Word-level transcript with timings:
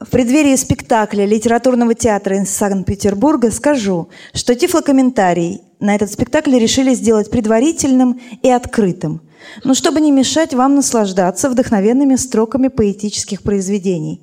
в 0.00 0.08
преддверии 0.08 0.56
спектакля 0.56 1.26
литературного 1.26 1.94
театра 1.94 2.42
из 2.42 2.48
Санкт-Петербурга 2.48 3.50
скажу, 3.50 4.08
что 4.32 4.54
тифлокомментарий 4.54 5.60
на 5.78 5.94
этот 5.94 6.10
спектакль 6.10 6.56
решили 6.58 6.94
сделать 6.94 7.30
предварительным 7.30 8.18
и 8.42 8.48
открытым, 8.48 9.20
но 9.62 9.74
чтобы 9.74 10.00
не 10.00 10.10
мешать 10.10 10.54
вам 10.54 10.74
наслаждаться 10.74 11.50
вдохновенными 11.50 12.16
строками 12.16 12.68
поэтических 12.68 13.42
произведений. 13.42 14.22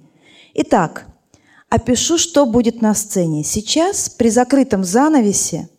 Итак, 0.55 1.05
опишу, 1.69 2.17
что 2.17 2.47
будет 2.47 2.81
на 2.81 2.95
сцене. 2.95 3.43
Сейчас 3.43 4.09
при 4.09 4.29
закрытом 4.29 4.83
занавесе 4.83 5.69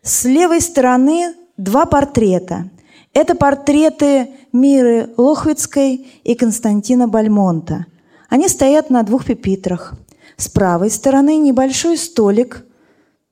с 0.00 0.24
левой 0.24 0.62
стороны 0.62 1.34
два 1.58 1.84
портрета. 1.84 2.70
Это 3.12 3.34
портреты 3.34 4.30
Миры 4.54 5.10
Лохвицкой 5.18 6.06
и 6.24 6.34
Константина 6.34 7.08
Бальмонта– 7.08 7.84
они 8.34 8.48
стоят 8.48 8.90
на 8.90 9.04
двух 9.04 9.26
пепитрах. 9.26 9.94
С 10.36 10.48
правой 10.48 10.90
стороны 10.90 11.36
небольшой 11.36 11.96
столик, 11.96 12.66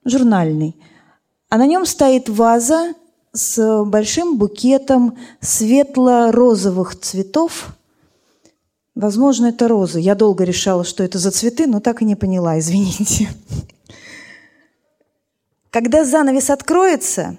журнальный, 0.04 0.76
а 1.48 1.58
на 1.58 1.66
нем 1.66 1.86
стоит 1.86 2.28
ваза 2.28 2.94
с 3.32 3.84
большим 3.84 4.38
букетом 4.38 5.18
светло-розовых 5.40 6.96
цветов. 7.00 7.76
Возможно, 8.94 9.46
это 9.46 9.66
розы. 9.66 9.98
Я 9.98 10.14
долго 10.14 10.44
решала, 10.44 10.84
что 10.84 11.02
это 11.02 11.18
за 11.18 11.32
цветы, 11.32 11.66
но 11.66 11.80
так 11.80 12.00
и 12.02 12.04
не 12.04 12.14
поняла, 12.14 12.60
извините. 12.60 13.28
Когда 15.70 16.04
занавес 16.04 16.48
откроется, 16.48 17.36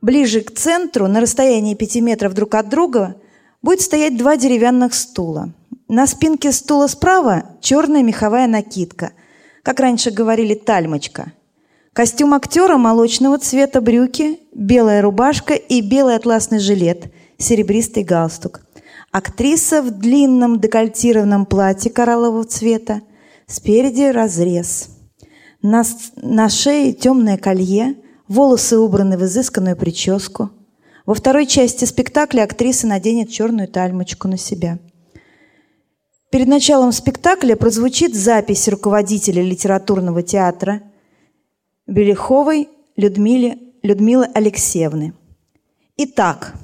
ближе 0.00 0.40
к 0.40 0.50
центру, 0.50 1.06
на 1.06 1.20
расстоянии 1.20 1.76
пяти 1.76 2.00
метров 2.00 2.34
друг 2.34 2.56
от 2.56 2.68
друга, 2.68 3.14
будет 3.62 3.82
стоять 3.82 4.16
два 4.16 4.36
деревянных 4.36 4.94
стула. 4.94 5.52
На 5.90 6.06
спинке 6.06 6.52
стула 6.52 6.86
справа 6.86 7.44
черная 7.62 8.02
меховая 8.02 8.46
накидка. 8.46 9.12
Как 9.62 9.80
раньше 9.80 10.10
говорили, 10.10 10.52
тальмочка. 10.52 11.32
Костюм 11.94 12.34
актера 12.34 12.76
молочного 12.76 13.38
цвета 13.38 13.80
брюки, 13.80 14.38
белая 14.54 15.00
рубашка 15.00 15.54
и 15.54 15.80
белый 15.80 16.16
атласный 16.16 16.58
жилет, 16.58 17.10
серебристый 17.38 18.04
галстук. 18.04 18.60
Актриса 19.12 19.80
в 19.80 19.90
длинном 19.90 20.60
декольтированном 20.60 21.46
платье 21.46 21.90
кораллового 21.90 22.44
цвета. 22.44 23.00
Спереди 23.46 24.10
разрез. 24.10 24.90
На, 25.62 25.84
на 26.16 26.50
шее 26.50 26.92
темное 26.92 27.38
колье, 27.38 27.96
волосы 28.28 28.76
убраны 28.76 29.16
в 29.16 29.24
изысканную 29.24 29.74
прическу. 29.74 30.50
Во 31.06 31.14
второй 31.14 31.46
части 31.46 31.86
спектакля 31.86 32.42
актриса 32.42 32.86
наденет 32.86 33.30
черную 33.30 33.68
тальмочку 33.68 34.28
на 34.28 34.36
себя– 34.36 34.78
Перед 36.30 36.46
началом 36.46 36.92
спектакля 36.92 37.56
прозвучит 37.56 38.14
запись 38.14 38.68
руководителя 38.68 39.42
литературного 39.42 40.22
театра 40.22 40.82
Беляховой 41.86 42.68
Людмилы, 42.96 43.58
Людмилы 43.82 44.26
Алексеевны. 44.34 45.14
Итак, 45.96 46.54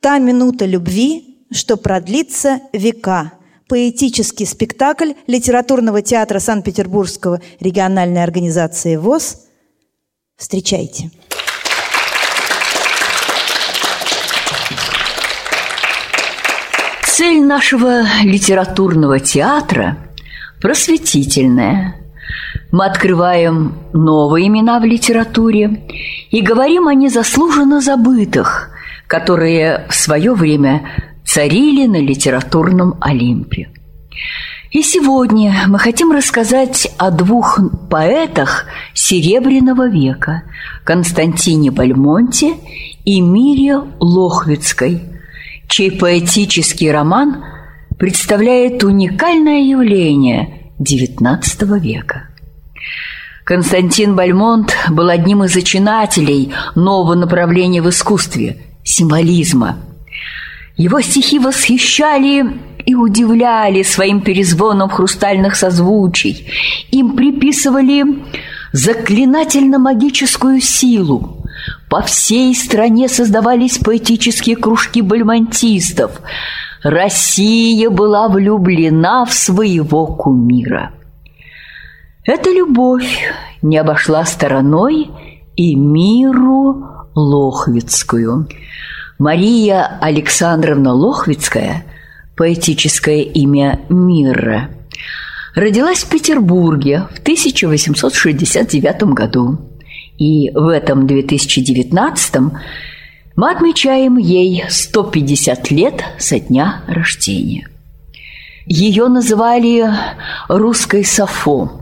«Та 0.00 0.18
минута 0.18 0.66
любви, 0.66 1.46
что 1.50 1.78
продлится 1.78 2.60
века» 2.74 3.32
поэтический 3.68 4.44
спектакль 4.44 5.12
литературного 5.26 6.02
театра 6.02 6.38
Санкт-Петербургского 6.38 7.40
региональной 7.58 8.22
организации 8.22 8.96
ВОЗ. 8.96 9.46
Встречайте. 10.36 11.10
Цель 17.14 17.44
нашего 17.44 18.04
литературного 18.22 19.20
театра 19.20 19.98
просветительная. 20.62 21.96
Мы 22.70 22.86
открываем 22.86 23.74
новые 23.92 24.46
имена 24.48 24.80
в 24.80 24.84
литературе 24.84 25.86
и 26.30 26.40
говорим 26.40 26.88
о 26.88 26.94
незаслуженно 26.94 27.82
забытых, 27.82 28.70
которые 29.08 29.84
в 29.90 29.94
свое 29.94 30.32
время 30.32 30.88
царили 31.22 31.86
на 31.86 31.98
литературном 31.98 32.96
Олимпе. 32.98 33.68
И 34.70 34.80
сегодня 34.80 35.64
мы 35.68 35.78
хотим 35.78 36.12
рассказать 36.12 36.90
о 36.96 37.10
двух 37.10 37.60
поэтах 37.90 38.64
Серебряного 38.94 39.86
века– 39.86 40.44
Константине 40.84 41.72
Бальмонте 41.72 42.54
и 43.04 43.20
Мире 43.20 43.82
Лохвицкой– 44.00 45.02
чей 45.72 45.90
поэтический 45.90 46.90
роман 46.90 47.44
представляет 47.98 48.84
уникальное 48.84 49.62
явление 49.62 50.70
XIX 50.78 51.80
века. 51.80 52.28
Константин 53.44 54.14
Бальмонт 54.14 54.76
был 54.90 55.08
одним 55.08 55.44
из 55.44 55.54
зачинателей 55.54 56.52
нового 56.74 57.14
направления 57.14 57.80
в 57.80 57.88
искусстве– 57.88 58.58
символизма. 58.84 59.78
Его 60.76 61.00
стихи 61.00 61.38
восхищали 61.38 62.44
и 62.84 62.94
удивляли 62.94 63.82
своим 63.82 64.20
перезвоном 64.20 64.90
хрустальных 64.90 65.56
созвучий. 65.56 66.48
Им 66.90 67.16
приписывали 67.16 68.04
заклинательно-магическую 68.74 70.60
силу– 70.60 71.38
по 71.92 72.00
всей 72.00 72.54
стране 72.54 73.06
создавались 73.06 73.76
поэтические 73.76 74.56
кружки 74.56 75.02
бальмонтистов. 75.02 76.22
Россия 76.82 77.90
была 77.90 78.28
влюблена 78.28 79.26
в 79.26 79.34
своего 79.34 80.06
кумира. 80.06 80.92
Эта 82.24 82.48
любовь 82.48 83.20
не 83.60 83.76
обошла 83.76 84.24
стороной 84.24 85.10
и 85.54 85.74
миру 85.74 86.86
Лохвицкую. 87.14 88.48
Мария 89.18 89.98
Александровна 90.00 90.94
Лохвицкая, 90.94 91.84
поэтическое 92.38 93.20
имя 93.20 93.80
Мира, 93.90 94.70
родилась 95.54 96.04
в 96.04 96.08
Петербурге 96.08 97.06
в 97.14 97.18
1869 97.18 99.02
году. 99.12 99.58
И 100.22 100.52
в 100.54 100.68
этом 100.68 101.08
2019 101.08 102.34
мы 103.34 103.50
отмечаем 103.50 104.18
ей 104.18 104.64
150 104.68 105.72
лет 105.72 106.04
со 106.16 106.38
дня 106.38 106.82
рождения. 106.86 107.66
Ее 108.64 109.08
называли 109.08 109.84
«русской 110.46 111.04
Сафо», 111.04 111.72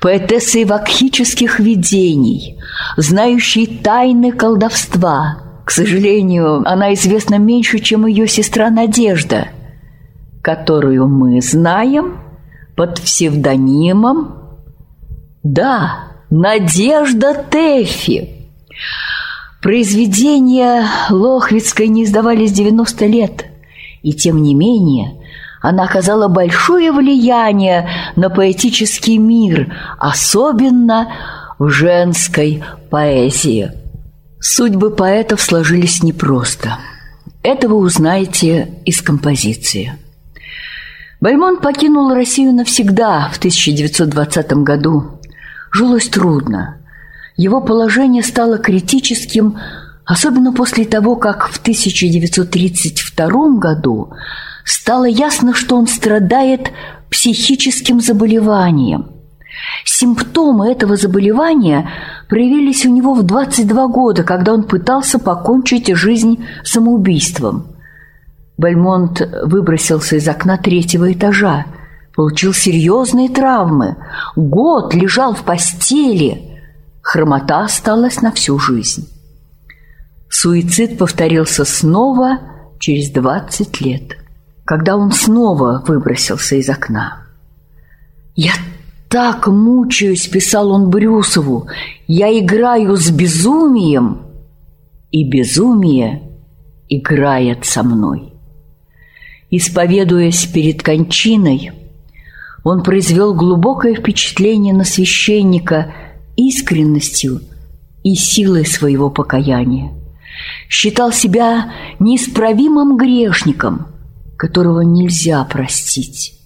поэтессой 0.00 0.64
вакхических 0.64 1.60
видений, 1.60 2.58
знающей 2.96 3.68
тайны 3.68 4.32
колдовства. 4.32 5.44
К 5.64 5.70
сожалению, 5.70 6.68
она 6.68 6.92
известна 6.94 7.38
меньше, 7.38 7.78
чем 7.78 8.06
ее 8.06 8.26
сестра 8.26 8.68
Надежда, 8.68 9.46
которую 10.42 11.06
мы 11.06 11.40
знаем 11.40 12.18
под 12.74 13.00
псевдонимом 13.00 14.58
«Да, 15.44 16.15
Надежда 16.30 17.34
Тэффи. 17.34 18.30
Произведения 19.62 20.84
Лохвицкой 21.10 21.88
не 21.88 22.04
издавались 22.04 22.52
90 22.52 23.06
лет, 23.06 23.46
и 24.02 24.12
тем 24.12 24.42
не 24.42 24.54
менее 24.54 25.20
она 25.62 25.84
оказала 25.84 26.28
большое 26.28 26.92
влияние 26.92 27.88
на 28.14 28.28
поэтический 28.28 29.18
мир, 29.18 29.74
особенно 29.98 31.12
в 31.58 31.68
женской 31.68 32.62
поэзии. 32.90 33.72
Судьбы 34.40 34.90
поэтов 34.90 35.40
сложились 35.40 36.02
непросто. 36.02 36.78
Это 37.42 37.68
вы 37.68 37.76
узнаете 37.76 38.68
из 38.84 39.00
композиции. 39.00 39.94
Бальмон 41.20 41.58
покинул 41.58 42.12
Россию 42.12 42.52
навсегда 42.52 43.30
в 43.32 43.38
1920 43.38 44.52
году 44.62 45.15
жилось 45.76 46.08
трудно. 46.08 46.78
Его 47.36 47.60
положение 47.60 48.22
стало 48.22 48.56
критическим, 48.58 49.58
особенно 50.06 50.52
после 50.52 50.86
того, 50.86 51.16
как 51.16 51.48
в 51.48 51.60
1932 51.60 53.58
году 53.58 54.10
стало 54.64 55.04
ясно, 55.04 55.52
что 55.54 55.76
он 55.76 55.86
страдает 55.86 56.72
психическим 57.10 58.00
заболеванием. 58.00 59.10
Симптомы 59.84 60.70
этого 60.70 60.96
заболевания 60.96 61.90
проявились 62.28 62.86
у 62.86 62.90
него 62.90 63.14
в 63.14 63.22
22 63.22 63.88
года, 63.88 64.22
когда 64.22 64.54
он 64.54 64.62
пытался 64.62 65.18
покончить 65.18 65.94
жизнь 65.94 66.44
самоубийством. 66.64 67.76
Бальмонт 68.56 69.20
выбросился 69.42 70.16
из 70.16 70.26
окна 70.26 70.56
третьего 70.56 71.12
этажа– 71.12 71.66
получил 72.16 72.54
серьезные 72.54 73.28
травмы, 73.28 73.96
год 74.34 74.94
лежал 74.94 75.34
в 75.34 75.42
постели, 75.44 76.62
хромота 77.02 77.64
осталась 77.64 78.22
на 78.22 78.32
всю 78.32 78.58
жизнь. 78.58 79.08
Суицид 80.28 80.98
повторился 80.98 81.64
снова 81.64 82.40
через 82.80 83.10
20 83.10 83.80
лет. 83.82 84.16
когда 84.68 84.96
он 84.96 85.12
снова 85.12 85.84
выбросился 85.86 86.56
из 86.56 86.68
окна. 86.68 87.22
«Я 88.34 88.50
так 89.08 89.46
мучаюсь»,— 89.46 90.26
писал 90.32 90.72
он 90.72 90.90
Брюсову, 90.90 91.68
«я 92.08 92.36
играю 92.36 92.96
с 92.96 93.08
безумием, 93.10 94.22
и 95.12 95.22
безумие 95.22 96.20
играет 96.88 97.64
со 97.64 97.84
мной». 97.84 98.32
Исповедуясь 99.50 100.46
перед 100.46 100.82
кончиной, 100.82 101.70
он 102.68 102.82
произвел 102.82 103.32
глубокое 103.32 103.94
впечатление 103.94 104.74
на 104.74 104.82
священника 104.82 105.94
искренностью 106.34 107.40
и 108.02 108.16
силой 108.16 108.66
своего 108.66 109.08
покаяния. 109.08 109.92
Считал 110.68 111.12
себя 111.12 111.72
неисправимым 112.00 112.96
грешником, 112.96 113.86
которого 114.36 114.80
нельзя 114.80 115.44
простить. 115.44 116.40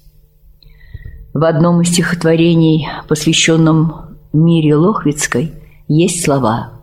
В 1.32 1.43
одном 1.43 1.81
из 1.81 1.88
стихотворений, 1.88 2.87
посвященном 3.08 4.19
Мире 4.34 4.76
Лохвицкой, 4.76 5.55
есть 5.88 6.23
слова 6.23 6.82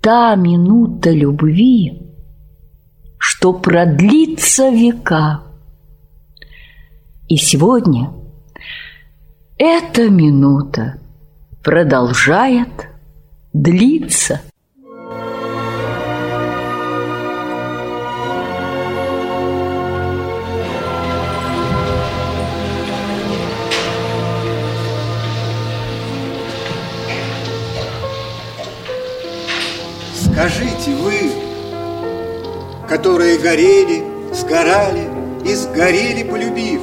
«Та 0.00 0.36
минута 0.36 1.10
любви, 1.10 2.00
что 3.18 3.52
продлится 3.52 4.70
века». 4.70 5.49
И 7.30 7.36
сегодня 7.36 8.12
эта 9.56 10.10
минута 10.10 10.98
продолжает 11.62 12.88
длиться. 13.52 14.40
Скажите 30.16 30.96
вы, 30.96 31.30
которые 32.88 33.38
горели, 33.38 34.02
сгорали 34.34 35.08
и 35.48 35.54
сгорели, 35.54 36.28
полюбив, 36.28 36.80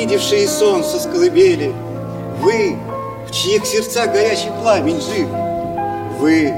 видевшие 0.00 0.46
солнце 0.46 1.00
с 1.00 1.06
Вы, 1.06 2.76
в 3.26 3.32
чьих 3.32 3.66
сердцах 3.66 4.12
горячий 4.12 4.50
пламень 4.62 5.00
жив, 5.00 5.28
Вы, 6.20 6.54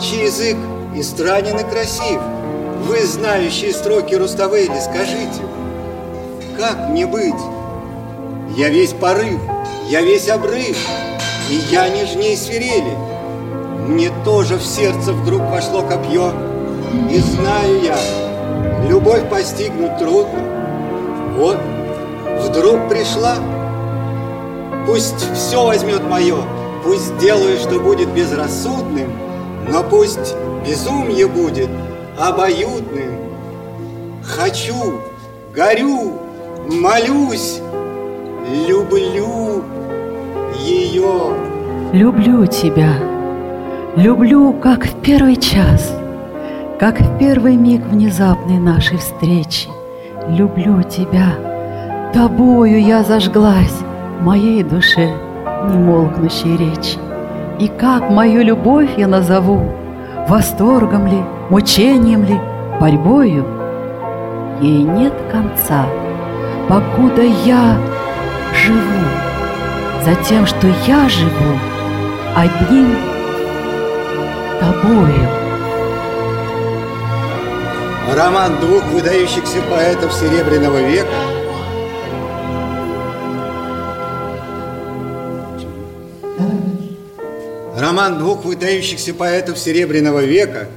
чей 0.00 0.24
язык 0.24 0.56
и 0.94 1.02
странен 1.02 1.58
и 1.58 1.64
красив, 1.64 2.20
Вы, 2.86 3.02
знающие 3.04 3.72
строки 3.72 4.14
Руставели, 4.14 4.78
скажите, 4.80 5.42
Как 6.58 6.90
мне 6.90 7.06
быть? 7.06 7.40
Я 8.56 8.68
весь 8.68 8.92
порыв, 8.92 9.40
я 9.88 10.02
весь 10.02 10.28
обрыв, 10.28 10.76
И 11.50 11.54
я 11.70 11.88
нежней 11.88 12.36
свирели. 12.36 12.96
Мне 13.86 14.10
тоже 14.24 14.56
в 14.56 14.64
сердце 14.64 15.12
вдруг 15.12 15.40
вошло 15.50 15.80
копье, 15.82 16.32
И 17.10 17.18
знаю 17.18 17.80
я, 17.82 17.96
любовь 18.88 19.28
постигнуть 19.30 19.96
трудно, 19.98 20.42
вот, 21.38 21.56
вдруг 22.48 22.88
пришла. 22.88 23.36
Пусть 24.86 25.30
все 25.34 25.64
возьмет 25.64 26.02
мое, 26.08 26.36
пусть 26.82 27.16
делаю, 27.18 27.58
что 27.58 27.78
будет 27.78 28.08
безрассудным, 28.08 29.10
но 29.70 29.82
пусть 29.82 30.34
безумие 30.66 31.26
будет 31.26 31.68
обоюдным. 32.18 33.18
Хочу, 34.22 35.00
горю, 35.54 36.12
молюсь, 36.66 37.60
люблю 38.66 39.62
ее. 40.58 41.34
Люблю 41.92 42.46
тебя, 42.46 42.94
люблю, 43.96 44.52
как 44.54 44.84
в 44.86 45.00
первый 45.00 45.36
час, 45.36 45.94
как 46.78 47.00
в 47.00 47.18
первый 47.18 47.56
миг 47.56 47.82
внезапной 47.84 48.58
нашей 48.58 48.98
встречи 48.98 49.68
люблю 50.28 50.82
тебя. 50.82 51.57
Тобою 52.12 52.80
я 52.80 53.02
зажглась, 53.02 53.80
моей 54.20 54.62
душе 54.62 55.12
немолкнущей 55.70 56.56
речи. 56.56 56.98
И 57.58 57.68
как 57.68 58.08
мою 58.08 58.42
любовь 58.42 58.88
я 58.96 59.06
назову, 59.06 59.60
восторгом 60.26 61.06
ли, 61.06 61.22
мучением 61.50 62.24
ли, 62.24 62.40
борьбою? 62.80 63.44
Ей 64.62 64.84
нет 64.84 65.12
конца, 65.30 65.84
покуда 66.66 67.22
я 67.22 67.76
живу, 68.54 69.04
за 70.02 70.14
тем, 70.24 70.46
что 70.46 70.66
я 70.86 71.08
живу 71.10 71.58
одним 72.34 72.96
тобою. 74.60 75.28
Роман 78.16 78.58
двух 78.60 78.82
выдающихся 78.94 79.58
поэтов 79.70 80.12
Серебряного 80.14 80.78
века 80.78 81.37
Роман 87.88 88.18
двух 88.18 88.44
выдающихся 88.44 89.14
поэтов 89.14 89.58
Серебряного 89.58 90.22
века 90.22 90.68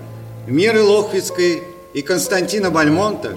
Миры 0.48 0.82
Лохвицкой 0.82 1.62
и 1.94 2.02
Константина 2.02 2.72
Бальмонта 2.72 3.34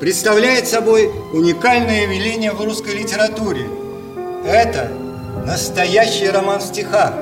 представляет 0.00 0.66
собой 0.66 1.10
уникальное 1.34 2.04
явление 2.04 2.52
в 2.52 2.64
русской 2.64 2.94
литературе. 2.94 3.66
Это 4.46 4.90
настоящий 5.46 6.30
роман 6.30 6.60
в 6.60 6.62
стихах. 6.62 7.12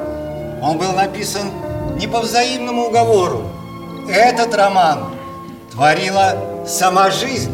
Он 0.63 0.79
был 0.79 0.93
написан 0.93 1.51
не 1.99 2.07
по 2.07 2.21
взаимному 2.21 2.87
уговору. 2.87 3.43
Этот 4.09 4.55
роман 4.55 5.07
творила 5.73 6.65
сама 6.69 7.11
жизнь. 7.11 7.51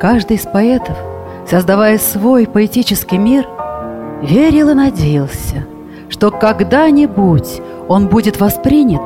Каждый 0.00 0.38
из 0.38 0.46
поэтов, 0.46 0.96
создавая 1.46 1.98
свой 1.98 2.46
поэтический 2.46 3.18
мир, 3.18 3.46
верил 4.22 4.70
и 4.70 4.74
надеялся, 4.74 5.66
что 6.10 6.30
когда-нибудь 6.30 7.62
он 7.88 8.08
будет 8.08 8.38
воспринят 8.38 9.00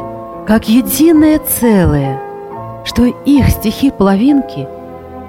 как 0.46 0.68
единое 0.68 1.38
целое, 1.38 2.20
что 2.84 3.04
их 3.04 3.48
стихи-половинки 3.48 4.66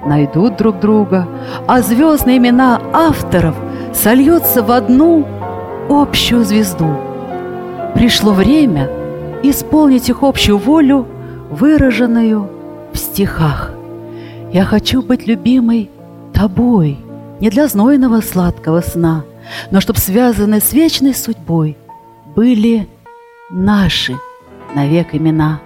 найдут 0.04 0.56
друг 0.56 0.80
друга, 0.80 1.26
а 1.66 1.80
звездные 1.82 2.38
имена 2.38 2.80
авторов 2.92 3.54
сольются 3.94 4.62
в 4.62 4.70
одну 4.70 5.24
общую 5.88 6.44
звезду. 6.44 6.96
Пришло 7.94 8.32
время 8.32 8.90
исполнить 9.42 10.08
их 10.08 10.22
общую 10.22 10.58
волю, 10.58 11.06
выраженную 11.50 12.48
в 12.92 12.98
стихах. 12.98 13.70
Я 14.52 14.64
хочу 14.64 15.02
быть 15.02 15.26
любимой 15.26 15.90
тобой, 16.32 16.98
не 17.40 17.50
для 17.50 17.68
знойного 17.68 18.20
сладкого 18.20 18.80
сна, 18.80 19.24
но 19.70 19.80
чтоб 19.80 19.96
связаны 19.96 20.60
с 20.60 20.72
вечной 20.72 21.14
судьбой 21.14 21.76
были 22.34 22.88
наши 23.50 24.16
навек 24.74 25.14
имена. 25.14 25.60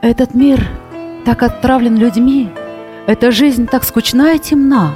Этот 0.00 0.34
мир 0.34 0.66
так 1.24 1.42
отправлен 1.42 1.96
людьми, 1.96 2.50
эта 3.06 3.30
жизнь 3.30 3.66
так 3.66 3.84
скучна 3.84 4.34
и 4.34 4.38
темна. 4.38 4.92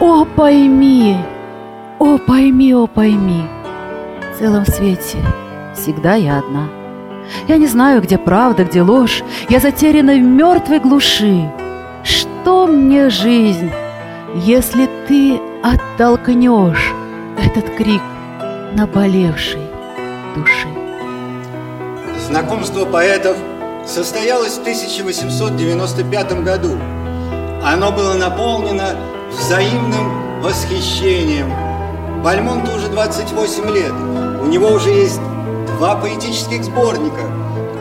О, 0.00 0.24
пойми, 0.24 1.16
о, 1.98 2.18
пойми, 2.18 2.74
о, 2.74 2.86
пойми, 2.86 3.42
в 4.32 4.38
целом 4.38 4.66
свете 4.66 5.18
всегда 5.74 6.14
я 6.14 6.38
одна. 6.38 6.68
Я 7.48 7.56
не 7.56 7.66
знаю, 7.66 8.02
где 8.02 8.18
правда, 8.18 8.64
где 8.64 8.82
ложь. 8.82 9.22
Я 9.48 9.60
затеряна 9.60 10.14
в 10.14 10.20
мертвой 10.20 10.80
глуши. 10.80 11.50
Что 12.04 12.66
мне 12.66 13.10
жизнь, 13.10 13.70
если 14.34 14.88
ты 15.08 15.40
оттолкнешь 15.62 16.92
этот 17.38 17.74
крик 17.76 18.02
наболевшей 18.74 19.62
души? 20.34 20.68
Знакомство 22.28 22.84
поэтов 22.84 23.36
состоялось 23.86 24.56
в 24.56 24.60
1895 24.60 26.42
году. 26.42 26.76
Оно 27.64 27.92
было 27.92 28.14
наполнено 28.14 28.96
взаимным 29.30 30.42
восхищением. 30.42 31.52
Бальмонту 32.22 32.72
уже 32.76 32.88
28 32.88 33.70
лет. 33.70 33.92
У 34.42 34.46
него 34.46 34.68
уже 34.68 34.90
есть 34.90 35.20
два 35.78 35.96
поэтических 35.96 36.64
сборника. 36.64 37.22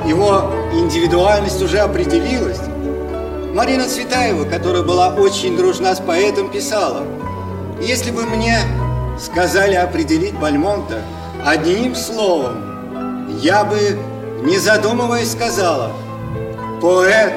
Его 0.06 0.52
индивидуальность 0.74 1.62
уже 1.62 1.80
определилась. 1.80 2.60
Марина 3.54 3.88
Цветаева, 3.88 4.44
которая 4.44 4.84
была 4.84 5.16
очень 5.16 5.56
дружна 5.56 5.96
с 5.96 6.00
поэтом, 6.00 6.52
писала, 6.52 7.04
«Если 7.82 8.12
бы 8.12 8.24
мне 8.24 8.60
сказали 9.20 9.76
определить 9.76 10.34
Бальмонта 10.36 11.02
одним 11.46 11.96
словом, 11.96 13.38
я 13.40 13.64
бы, 13.64 13.98
не 14.44 14.58
задумываясь, 14.58 15.32
сказала, 15.32 15.92
поэт, 16.82 17.34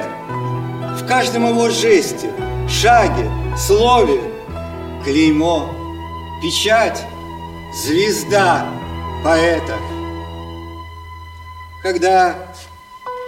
в 0.99 1.07
каждом 1.07 1.47
его 1.47 1.69
жесте, 1.69 2.31
шаге, 2.67 3.29
слове 3.57 4.21
клеймо, 5.03 5.69
печать, 6.41 7.03
звезда 7.73 8.65
поэта. 9.23 9.75
Когда 11.83 12.35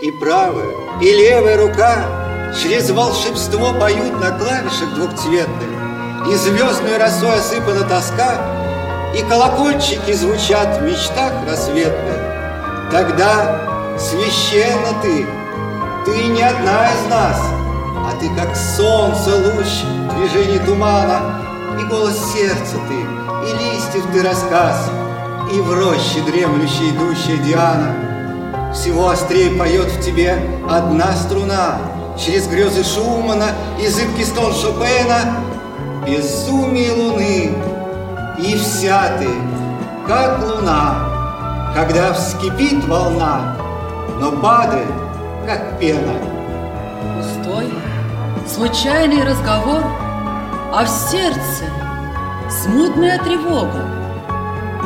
и 0.01 0.12
правая, 0.12 0.70
и 1.01 1.06
левая 1.06 1.58
рука 1.58 2.22
Через 2.60 2.89
волшебство 2.91 3.74
поют 3.80 4.20
на 4.20 4.38
клавишах 4.38 4.94
двухцветных, 4.94 5.70
И 6.30 6.36
звездной 6.36 6.98
росой 6.98 7.40
осыпана 7.40 7.84
тоска, 7.84 8.38
И 9.16 9.22
колокольчики 9.24 10.13
звучат 10.13 10.78
в 10.78 10.84
мечтах 10.84 11.34
рассветных. 11.48 12.18
Тогда 12.92 13.98
священна 13.98 14.94
ты, 15.01 15.25
ты 16.06 16.24
не 16.28 16.42
одна 16.44 16.92
из 16.92 17.10
нас, 17.10 17.38
А 18.06 18.12
ты 18.20 18.30
как 18.36 18.56
солнце 18.56 19.36
луч 19.36 19.68
в 20.10 20.16
движении 20.16 20.60
тумана, 20.60 21.42
И 21.80 21.84
голос 21.86 22.18
сердца 22.34 22.78
ты, 22.88 22.96
и 23.50 23.54
листьев 23.54 24.06
ты 24.13 24.24
рассказ, 24.24 24.90
И 25.51 25.60
в 25.60 25.74
роще 25.74 26.22
дремлющая 26.25 26.92
идущая 26.92 27.38
Диана. 27.38 27.96
Всего 28.74 29.10
острее 29.10 29.58
поет 29.58 29.88
в 29.88 30.01
тебе 30.01 30.38
одна 30.70 31.12
струна, 31.13 31.78
Через 32.18 32.48
грезы 32.48 32.84
Шумана 32.84 33.48
и 33.82 33.88
зыбкий 33.88 34.25
стон 34.25 34.54
Шопена, 34.54 35.42
Безумие 36.05 36.93
луны, 36.93 37.55
и 38.39 38.58
вся 38.58 39.17
ты, 39.20 39.29
как 40.08 40.39
луна, 40.43 41.72
Когда 41.75 42.12
вскипит 42.13 42.84
волна, 42.86 43.55
но 44.20 44.31
падает, 44.31 44.88
как 45.46 45.79
пена. 45.79 46.13
Пустой, 47.15 47.72
случайный 48.48 49.24
разговор, 49.24 49.84
А 50.74 50.86
в 50.86 50.89
сердце 50.89 51.65
смутная 52.50 53.20
тревога. 53.20 53.86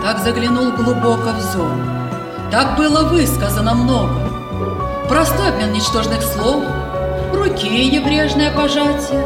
Так 0.04 0.20
заглянул 0.20 0.72
глубоко 0.74 1.32
взор, 1.38 1.72
Так 2.52 2.78
было 2.78 3.08
высказано 3.08 3.74
много. 3.74 4.20
Простой 5.08 5.50
обмен 5.50 5.72
ничтожных 5.72 6.22
слов, 6.22 6.64
Руки 7.36 7.90
небрежное 7.90 8.52
пожатие, 8.52 9.26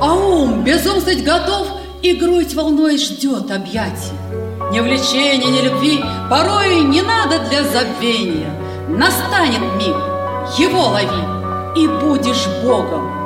А 0.00 0.14
ум 0.14 0.64
безумствовать 0.64 1.22
готов 1.22 1.68
И 2.02 2.14
грудь 2.14 2.54
волной 2.54 2.96
ждет 2.96 3.50
объятия. 3.50 4.16
Ни 4.72 4.80
влечения, 4.80 5.50
ни 5.50 5.60
любви 5.60 6.00
Порой 6.30 6.80
не 6.80 7.02
надо 7.02 7.38
для 7.48 7.62
забвения. 7.64 8.50
Настанет 8.88 9.60
миг, 9.76 9.96
его 10.58 10.88
лови, 10.88 11.76
И 11.76 11.86
будешь 11.86 12.46
Богом 12.64 13.20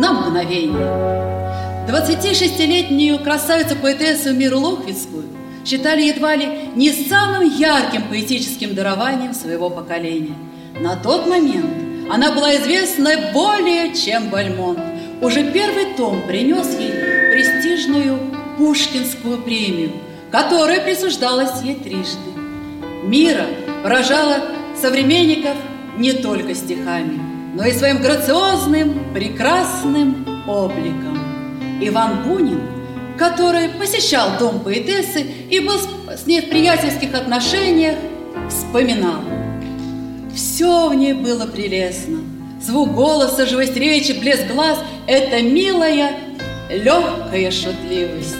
на 0.00 0.12
мгновение. 0.12 1.20
26-летнюю 1.86 3.18
красавицу-поэтессу 3.18 4.32
Миру 4.34 4.58
Лохвицкую 4.60 5.24
считали 5.64 6.02
едва 6.02 6.34
ли 6.34 6.48
не 6.74 6.90
самым 6.90 7.48
ярким 7.48 8.08
поэтическим 8.08 8.74
дарованием 8.74 9.34
своего 9.34 9.70
поколения. 9.70 10.34
На 10.80 10.96
тот 10.96 11.26
момент 11.26 11.89
она 12.10 12.32
была 12.32 12.56
известна 12.56 13.30
более 13.32 13.94
чем 13.94 14.30
Бальмонт. 14.30 14.80
Уже 15.22 15.52
первый 15.52 15.94
том 15.96 16.22
принес 16.26 16.66
ей 16.78 16.90
престижную 17.32 18.18
Пушкинскую 18.58 19.38
премию, 19.42 19.92
которая 20.32 20.80
присуждалась 20.80 21.62
ей 21.62 21.76
трижды. 21.76 22.30
Мира 23.04 23.46
поражала 23.82 24.38
современников 24.80 25.54
не 25.98 26.12
только 26.12 26.54
стихами, 26.54 27.20
но 27.54 27.64
и 27.64 27.72
своим 27.72 28.02
грациозным, 28.02 29.12
прекрасным 29.14 30.26
обликом. 30.48 31.18
Иван 31.80 32.24
Бунин, 32.24 32.60
который 33.16 33.68
посещал 33.68 34.36
дом 34.38 34.60
поэтессы 34.60 35.20
и 35.22 35.60
был 35.60 35.78
с 35.78 36.26
ней 36.26 36.40
в 36.40 36.48
приятельских 36.48 37.14
отношениях, 37.14 37.96
вспоминал. 38.48 39.39
Все 40.34 40.88
в 40.88 40.94
ней 40.94 41.12
было 41.12 41.46
прелестно. 41.46 42.18
Звук 42.60 42.94
голоса, 42.94 43.46
живость 43.46 43.76
речи, 43.76 44.12
блеск 44.12 44.46
глаз– 44.46 44.78
это 45.06 45.42
милая, 45.42 46.12
легкая 46.68 47.50
шутливость. 47.50 48.36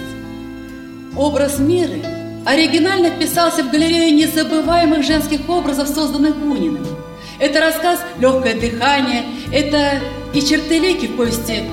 Образ 1.17 1.59
Миры 1.59 2.03
оригинально 2.47 3.11
вписался 3.11 3.63
в 3.65 3.71
галерею 3.71 4.15
незабываемых 4.15 5.03
женских 5.03 5.49
образов, 5.49 5.89
созданных 5.89 6.37
Буниным. 6.37 6.87
Это 7.39 7.61
рассказ 7.61 8.01
«Легкое 8.19 8.55
дыхание», 8.55 9.25
это 9.53 10.01
и 10.35 10.41
черты 10.43 10.79
Лики 10.79 11.07
в 11.07 11.17
повести 11.17 11.65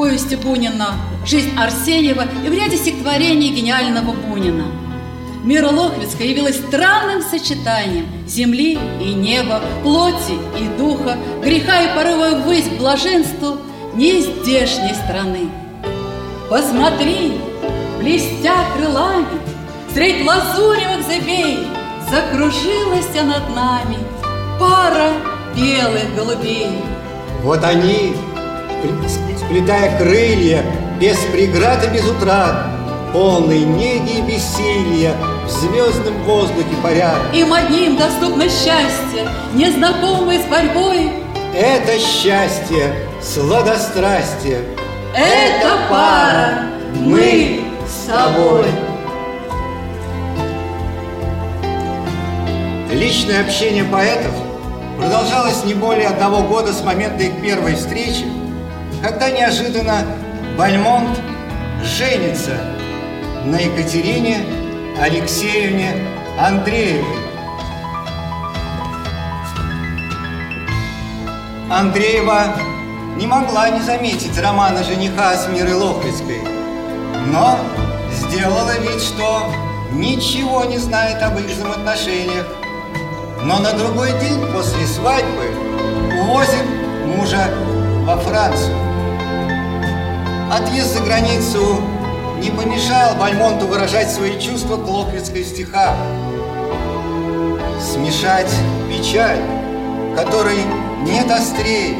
повести 0.00 0.34
Бунина 0.34 0.94
«Жизнь 1.26 1.50
Арсеньева» 1.58 2.26
и 2.46 2.48
в 2.48 2.54
ряде 2.54 2.78
стихотворений 2.78 3.50
гениального 3.50 4.12
Бунина. 4.12 4.64
Мира 5.50 5.66
Лохвицкая 5.66 6.28
явилась 6.28 6.58
странным 6.58 7.22
сочетанием 7.22 8.06
земли 8.24 8.78
и 9.00 9.12
неба, 9.12 9.60
плоти 9.82 10.38
и 10.56 10.78
духа, 10.78 11.16
греха 11.42 11.82
и 11.82 11.96
порыва 11.96 12.36
ввысь 12.36 12.68
блаженству 12.68 13.56
неиздешней 13.96 14.94
страны. 14.94 15.50
Посмотри, 16.48 17.32
блестя 17.98 18.64
крылами, 18.76 19.26
средь 19.92 20.24
лазуревых 20.24 21.04
зыбей, 21.04 21.58
Закружилась 22.08 23.12
над 23.16 23.52
нами 23.52 23.98
пара 24.60 25.10
белых 25.56 26.14
голубей. 26.14 26.78
Вот 27.42 27.64
они, 27.64 28.14
сплетая 29.36 29.98
крылья, 29.98 30.64
без 31.00 31.16
преград 31.32 31.84
и 31.88 31.88
без 31.92 32.08
утрат, 32.08 32.79
полный 33.12 33.64
неги 33.64 34.18
и 34.18 34.22
бессилия, 34.22 35.14
в 35.44 35.50
звездном 35.50 36.22
воздухе 36.24 36.74
парят. 36.82 37.18
Им 37.32 37.52
одним 37.52 37.96
доступно 37.96 38.44
счастье, 38.44 39.28
незнакомое 39.54 40.40
с 40.42 40.46
борьбой. 40.46 41.12
Это 41.54 41.98
счастье, 41.98 42.94
сладострастие. 43.22 44.64
Это 45.14 45.78
пара, 45.88 46.66
мы 46.94 47.64
с 47.86 48.06
тобой. 48.06 48.66
Личное 52.92 53.40
общение 53.42 53.84
поэтов 53.84 54.32
продолжалось 54.98 55.64
не 55.64 55.74
более 55.74 56.08
одного 56.08 56.42
года 56.42 56.72
с 56.72 56.82
момента 56.82 57.22
их 57.22 57.40
первой 57.40 57.74
встречи, 57.74 58.24
когда 59.02 59.30
неожиданно 59.30 60.04
Бальмонт 60.56 61.18
женится 61.82 62.52
на 63.44 63.56
Екатерине 63.56 64.44
Алексеевне 65.00 65.94
Андреевой. 66.38 67.18
Андреева 71.70 72.56
не 73.16 73.26
могла 73.26 73.70
не 73.70 73.80
заметить 73.80 74.38
романа 74.38 74.82
жениха 74.84 75.36
с 75.36 75.48
Мирой 75.48 75.74
Лохвицкой, 75.74 76.42
но 77.26 77.58
сделала 78.12 78.78
вид, 78.78 79.00
что 79.00 79.44
ничего 79.92 80.64
не 80.64 80.78
знает 80.78 81.22
об 81.22 81.38
их 81.38 81.46
взаимоотношениях. 81.46 82.46
Но 83.42 83.58
на 83.58 83.72
другой 83.72 84.10
день 84.20 84.40
после 84.52 84.86
свадьбы 84.86 85.54
увозит 86.22 86.64
мужа 87.06 87.48
во 88.04 88.16
Францию. 88.18 88.76
Отъезд 90.52 90.94
за 90.94 91.00
границу 91.00 91.80
не 92.40 92.50
помешал 92.50 93.14
Бальмонту 93.16 93.66
выражать 93.66 94.10
свои 94.10 94.40
чувства 94.40 94.76
к 94.76 94.88
Лохвицкой 94.88 95.44
стихах. 95.44 95.94
Смешать 97.80 98.50
печаль, 98.88 99.40
которой 100.16 100.60
нет 101.02 101.30
острей, 101.30 101.98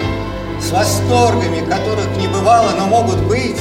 с 0.61 0.71
восторгами, 0.71 1.61
которых 1.61 2.17
не 2.17 2.27
бывало, 2.29 2.71
но 2.79 2.87
могут 2.87 3.19
быть, 3.27 3.59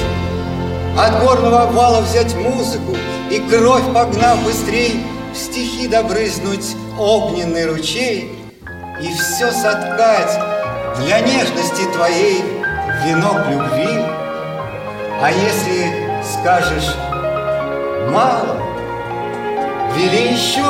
от 0.97 1.21
горного 1.21 1.63
обвала 1.63 2.01
взять 2.01 2.33
музыку 2.35 2.95
и 3.29 3.39
кровь, 3.39 3.83
погнав 3.93 4.43
быстрей, 4.43 5.05
в 5.33 5.37
стихи 5.37 5.87
добрызнуть 5.87 6.75
огненный 6.97 7.67
ручей 7.67 8.31
и 9.01 9.13
все 9.13 9.51
соткать 9.51 10.39
для 10.97 11.19
нежности 11.19 11.83
твоей 11.93 12.43
венок 13.05 13.47
любви. 13.49 14.03
А 15.21 15.29
если 15.31 16.08
скажешь 16.23 16.95
мало, 18.09 18.57
вели 19.95 20.33
еще, 20.33 20.65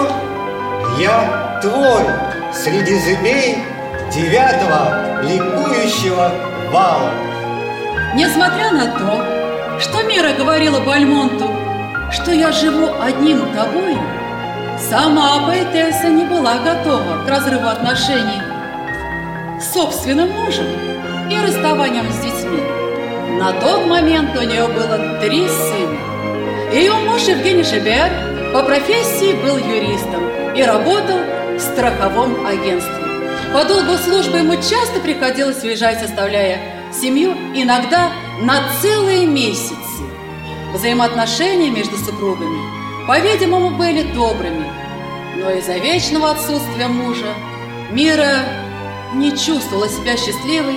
я 0.97 1.59
твой 1.61 2.05
среди 2.53 2.97
зыбей 2.99 3.63
девятого 4.11 5.21
ликующего 5.23 6.31
бала. 6.73 7.11
Несмотря 8.15 8.71
на 8.71 8.85
то, 8.97 9.79
что 9.79 10.03
Мира 10.03 10.33
говорила 10.37 10.79
Бальмонту, 10.79 11.49
что 12.11 12.31
я 12.31 12.51
живу 12.51 12.89
одним 13.01 13.53
тобой, 13.53 13.97
сама 14.89 15.45
поэтесса 15.47 16.07
не 16.07 16.25
была 16.25 16.55
готова 16.59 17.23
к 17.25 17.29
разрыву 17.29 17.67
отношений. 17.67 18.41
собственным 19.61 20.31
мужем 20.31 20.65
и 21.29 21.37
расставанием 21.45 22.11
с 22.11 22.19
детьми. 22.19 22.78
На 23.39 23.53
тот 23.53 23.85
момент 23.87 24.37
у 24.37 24.41
нее 24.41 24.67
было 24.67 25.17
три 25.21 25.47
сына. 25.47 25.97
Ее 26.73 26.91
муж 26.91 27.21
Евгений 27.21 27.63
Шебер 27.63 28.11
по 28.51 28.63
профессии 28.63 29.31
был 29.31 29.55
юристом 29.55 30.53
и 30.53 30.61
работал 30.61 31.19
в 31.55 31.59
страховом 31.59 32.45
агентстве. 32.45 32.93
По 33.53 33.63
долгу 33.63 33.93
службы 33.97 34.39
ему 34.39 34.55
часто 34.55 34.99
приходилось 35.01 35.63
уезжать, 35.63 36.03
оставляя 36.03 36.59
семью 36.91 37.31
иногда 37.55 38.11
на 38.41 38.61
целые 38.81 39.25
месяцы. 39.25 40.03
Взаимоотношения 40.73 41.69
между 41.69 41.95
супругами, 41.95 42.59
по-видимому, 43.07 43.69
были 43.69 44.03
добрыми, 44.11 44.67
но 45.37 45.49
из-за 45.51 45.77
вечного 45.77 46.31
отсутствия 46.31 46.89
мужа 46.89 47.33
Мира 47.89 48.39
не 49.13 49.31
чувствовала 49.31 49.87
себя 49.87 50.17
счастливой 50.17 50.75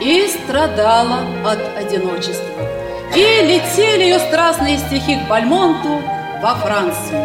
и 0.00 0.28
страдала 0.28 1.20
от 1.44 1.58
одиночества. 1.76 2.62
И 3.14 3.18
летели 3.18 4.02
ее 4.02 4.18
страстные 4.18 4.78
стихи 4.78 5.16
к 5.16 5.28
Бальмонту 5.28 6.02
во 6.42 6.54
Францию. 6.56 7.24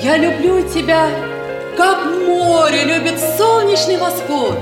«Я 0.00 0.16
люблю 0.16 0.62
тебя, 0.68 1.08
как 1.76 2.04
море 2.04 2.84
любит 2.84 3.18
солнечный 3.36 3.96
восход, 3.96 4.58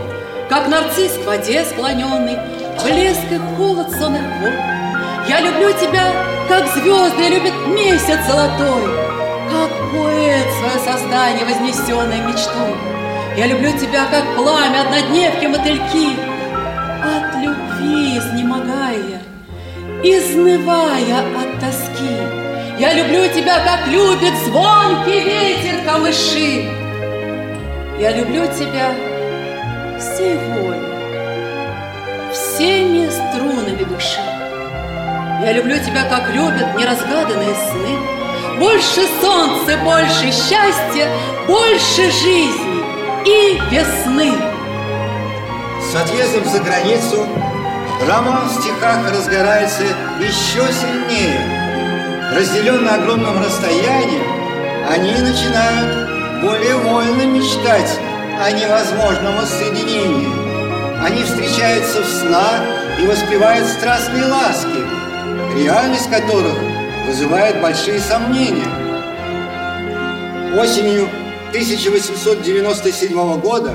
Как 0.49 0.67
нарцисс 0.69 1.13
к 1.13 1.27
воде 1.27 1.65
склоненный, 1.65 2.39
блеск 2.83 3.31
и 3.31 3.39
холод 3.57 3.91
сонных 3.91 4.23
вод. 4.41 4.53
Я 5.29 5.41
люблю 5.41 5.73
тебя, 5.73 6.13
как 6.49 6.67
звезды 6.69 7.29
любит 7.29 7.55
месяц 7.69 8.27
золотой, 8.27 8.83
Как 9.51 9.71
поэт 9.93 10.47
свое 10.59 10.79
создание 10.85 11.45
вознесенное 11.45 12.27
мечтой. 12.27 12.77
Я 13.37 13.47
люблю 13.47 13.73
тебя, 13.79 14.07
как 14.07 14.25
пламя 14.37 14.83
однодневки 14.83 15.47
мотыльки, 15.47 16.30
Любви 17.81 18.19
изнемогая, 18.19 19.23
изнывая 20.03 21.21
от 21.21 21.61
тоски. 21.61 22.17
Я 22.79 22.93
люблю 22.95 23.27
тебя, 23.33 23.59
как 23.65 23.87
любит 23.89 24.35
звонкий 24.45 25.21
ветер 25.21 25.85
камыши. 25.85 26.69
Я 27.99 28.13
люблю 28.13 28.47
тебя 28.47 28.93
всей 29.99 30.37
волей, 30.37 30.81
всеми 32.33 33.09
струнами 33.09 33.85
души. 33.85 34.21
Я 35.43 35.53
люблю 35.53 35.79
тебя, 35.79 36.05
как 36.05 36.35
любят 36.35 36.79
неразгаданные 36.79 37.55
сны. 37.55 38.59
Больше 38.59 39.07
солнца, 39.23 39.79
больше 39.85 40.27
счастья, 40.27 41.09
больше 41.47 42.11
жизни 42.11 42.85
и 43.25 43.61
весны. 43.71 44.33
С 45.81 45.95
отъездом 45.97 46.45
за 46.45 46.61
границу 46.61 47.27
роман 48.07 48.49
в 48.49 48.53
стихах 48.53 49.11
разгорается 49.11 49.83
еще 50.21 50.73
сильнее. 50.73 51.41
Разделенные 52.35 52.95
огромным 52.95 53.43
расстоянием, 53.43 54.23
они 54.89 55.13
начинают 55.13 56.43
более 56.43 56.77
вольно 56.77 57.23
мечтать 57.27 57.99
о 58.41 58.51
невозможном 58.51 59.37
воссоединении. 59.37 60.29
Они 61.05 61.23
встречаются 61.23 62.03
в 62.03 62.07
снах 62.07 62.61
и 63.01 63.07
воспевают 63.07 63.67
страстные 63.67 64.27
ласки, 64.27 64.69
реальность 65.57 66.11
которых 66.11 66.55
вызывает 67.07 67.61
большие 67.61 68.01
сомнения. 68.01 68.69
Осенью 70.59 71.09
1897 71.51 73.41
года 73.41 73.73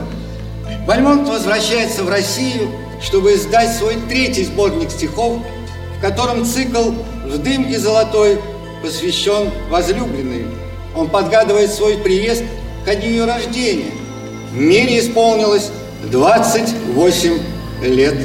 Бальмонт 0.87 1.27
возвращается 1.27 2.03
в 2.03 2.09
Россию, 2.09 2.69
чтобы 3.01 3.33
издать 3.35 3.75
свой 3.75 3.95
третий 4.09 4.45
сборник 4.45 4.91
стихов, 4.91 5.39
в 5.97 6.01
котором 6.01 6.45
цикл 6.45 6.91
«В 7.25 7.37
дымке 7.37 7.79
золотой» 7.79 8.39
посвящен 8.81 9.49
возлюбленной. 9.69 10.45
Он 10.95 11.09
подгадывает 11.09 11.71
свой 11.73 11.97
приезд 11.97 12.43
ко 12.85 12.95
дню 12.95 13.09
ее 13.09 13.25
рождения. 13.25 13.91
В 14.51 14.57
мире 14.57 14.99
исполнилось 14.99 15.71
28 16.11 17.39
лет. 17.83 18.15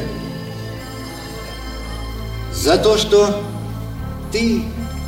За 2.52 2.76
то, 2.76 2.98
что 2.98 3.42
ты 4.30 4.62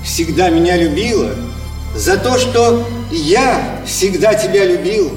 всегда 0.05 0.49
меня 0.49 0.77
любила, 0.77 1.31
за 1.95 2.17
то, 2.17 2.39
что 2.39 2.83
я 3.11 3.83
всегда 3.87 4.35
тебя 4.35 4.65
любил, 4.65 5.13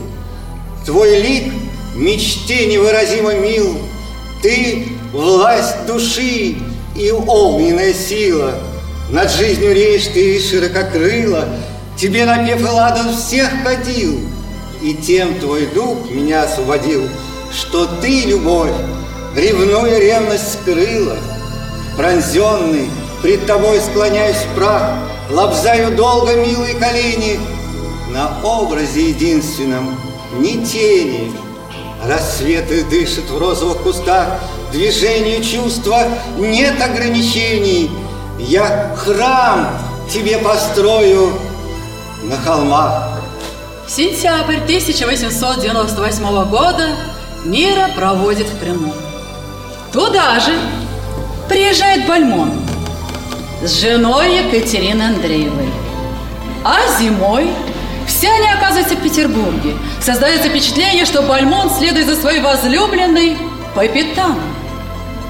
твой 0.85 1.19
лик 1.21 1.53
мечте 1.95 2.67
невыразимо 2.67 3.33
мил, 3.35 3.77
ты 4.45 4.89
власть 5.11 5.87
души 5.87 6.57
и 6.95 7.11
огненная 7.11 7.95
сила, 7.95 8.53
над 9.09 9.31
жизнью 9.31 9.73
реешь 9.73 10.05
ты 10.13 10.39
ширококрыла, 10.39 11.45
Тебе 11.97 12.25
напев 12.25 12.61
Элладон 12.61 13.15
всех 13.15 13.49
ходил, 13.63 14.19
И 14.83 14.93
тем 14.93 15.39
твой 15.39 15.65
дух 15.65 16.11
меня 16.11 16.43
освободил, 16.43 17.09
Что 17.51 17.87
ты, 18.03 18.25
любовь, 18.25 18.69
ревную 19.35 19.99
ревность 19.99 20.53
скрыла. 20.53 21.17
Пронзенный, 21.97 22.87
пред 23.23 23.47
тобой 23.47 23.79
склоняюсь 23.79 24.35
в 24.35 24.55
прах, 24.55 24.91
Лобзаю 25.31 25.95
долго 25.95 26.35
милые 26.35 26.75
колени, 26.75 27.39
На 28.11 28.39
образе 28.43 29.09
единственном 29.09 29.99
ни 30.37 30.63
тени. 30.63 31.44
Рассветы 32.07 32.83
дышат 32.83 33.29
в 33.29 33.37
розовых 33.37 33.77
кустах, 33.81 34.39
Движению 34.71 35.41
чувства 35.41 36.03
нет 36.37 36.81
ограничений. 36.81 37.89
Я 38.37 38.93
храм 38.97 39.69
тебе 40.11 40.37
построю, 40.37 41.33
на 42.23 42.35
холмах. 42.37 43.19
Сентябрь 43.87 44.57
1898 44.57 46.49
года 46.49 46.89
Мира 47.45 47.89
проводит 47.95 48.47
в 48.47 48.59
Крыму. 48.59 48.93
Туда 49.93 50.39
же 50.39 50.51
приезжает 51.47 52.05
Бальмон 52.07 52.51
с 53.63 53.79
женой 53.79 54.39
Екатериной 54.39 55.07
Андреевой. 55.07 55.69
А 56.63 56.79
зимой 56.99 57.47
все 58.25 58.33
они 58.33 58.47
оказываются 58.47 58.95
в 58.95 59.03
Петербурге. 59.03 59.75
Создается 60.01 60.49
впечатление, 60.49 61.05
что 61.05 61.21
Бальмон 61.21 61.69
следует 61.69 62.07
за 62.07 62.15
своей 62.15 62.41
возлюбленной 62.41 63.37
по 63.75 63.87
пятам. 63.87 64.39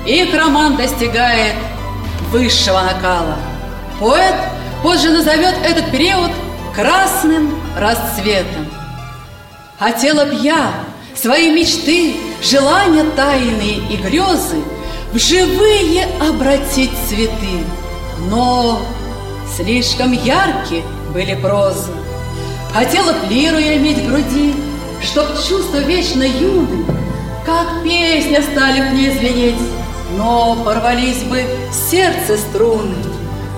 Их 0.05 0.33
роман 0.33 0.77
достигает 0.77 1.55
высшего 2.31 2.79
накала. 2.81 3.35
Поэт 3.99 4.35
позже 4.81 5.09
назовет 5.09 5.55
этот 5.65 5.91
период 5.91 6.31
красным 6.73 7.59
расцветом. 7.77 8.69
Хотела 9.77 10.23
б 10.23 10.35
я 10.35 10.71
свои 11.21 11.51
мечты, 11.51 12.15
желания 12.41 13.03
тайные 13.13 13.79
и 13.89 13.97
грезы 13.97 14.63
в 15.11 15.17
живые 15.19 16.07
обратить 16.21 16.91
цветы, 17.09 17.59
но 18.29 18.81
слишком 19.57 20.13
яркие 20.13 20.83
были 21.13 21.35
прозы. 21.35 22.04
Хотела 22.75 23.13
лиру 23.29 23.57
я 23.57 23.77
иметь 23.77 23.99
в 23.99 24.09
груди, 24.09 24.53
чтоб 25.01 25.27
чувства 25.35 25.77
вечно 25.77 26.23
юны, 26.23 26.85
как 27.45 27.81
песня 27.85 28.41
стали 28.41 28.89
в 28.89 28.93
ней 28.93 29.11
звенеть, 29.11 29.55
но 30.17 30.57
порвались 30.57 31.23
бы 31.23 31.41
сердце 31.71 32.35
струны. 32.35 32.97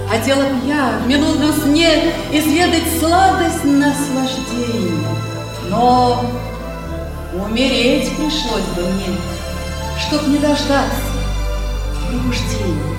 Хотела 0.07 0.43
б 0.43 0.67
я 0.67 0.99
в 1.03 1.07
минутном 1.07 1.51
сне 1.51 2.13
изведать 2.31 2.83
сладость 2.99 3.63
наслаждения, 3.63 5.07
но 5.71 6.23
умереть 7.33 8.15
пришлось 8.17 8.67
бы 8.75 8.83
мне, 8.83 9.17
чтоб 9.99 10.27
не 10.27 10.37
дождаться 10.37 11.01
пробуждения. 12.07 12.95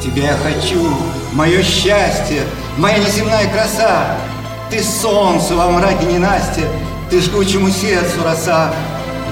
Тебя 0.00 0.28
я 0.28 0.36
хочу, 0.36 0.96
мое 1.32 1.60
счастье, 1.64 2.44
моя 2.78 2.98
неземная 2.98 3.52
краса. 3.52 4.16
Ты 4.72 4.82
солнце 4.82 5.54
во 5.54 5.68
мраке 5.68 6.06
ненастья, 6.06 6.66
ты 7.10 7.20
жгучему 7.20 7.68
сердцу 7.68 8.24
роса. 8.24 8.72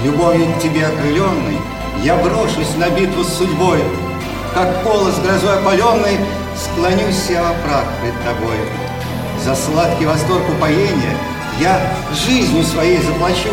Любовью 0.03 0.45
к 0.53 0.61
тебе 0.61 0.85
окрыленной 0.85 1.57
я 2.03 2.15
брошусь 2.15 2.75
на 2.77 2.91
битву 2.91 3.23
с 3.23 3.37
судьбой, 3.39 3.79
как 4.53 4.83
полос 4.83 5.15
грозой 5.17 5.57
опаленной 5.57 6.19
Склонюсь 6.55 7.25
я 7.29 7.41
во 7.41 7.53
прах 7.63 7.85
пред 8.01 8.13
тобой. 8.23 8.55
За 9.43 9.55
сладкий 9.55 10.05
восторг 10.05 10.47
упоения 10.47 11.17
Я 11.59 11.81
жизнью 12.23 12.63
своей 12.63 13.01
заплачу, 13.01 13.49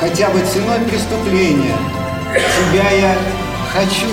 Хотя 0.00 0.30
бы 0.30 0.40
ценой 0.40 0.80
преступления. 0.88 1.76
Тебя 2.32 2.90
я 2.92 3.14
хочу. 3.74 4.08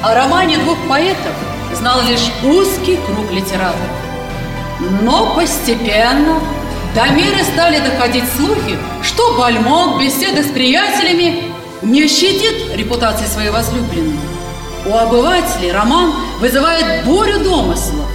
О 0.00 0.14
романе 0.14 0.58
двух 0.58 0.78
поэтов 0.88 1.34
знал 1.74 2.00
лишь 2.02 2.30
узкий 2.44 2.98
круг 3.06 3.30
литераторов. 3.32 3.90
Но 5.02 5.34
постепенно 5.34 6.40
до 6.94 7.08
мира 7.10 7.44
стали 7.52 7.78
доходить 7.78 8.24
слухи, 8.36 8.78
что 9.02 9.36
Бальмонт 9.36 10.00
беседы 10.00 10.42
с 10.42 10.50
приятелями 10.50 11.52
не 11.82 12.08
щадит 12.08 12.74
репутации 12.74 13.26
своей 13.26 13.50
возлюбленной. 13.50 14.18
У 14.86 14.94
обывателей 14.94 15.72
роман 15.72 16.12
вызывает 16.40 17.04
бурю 17.04 17.44
домыслов, 17.44 18.08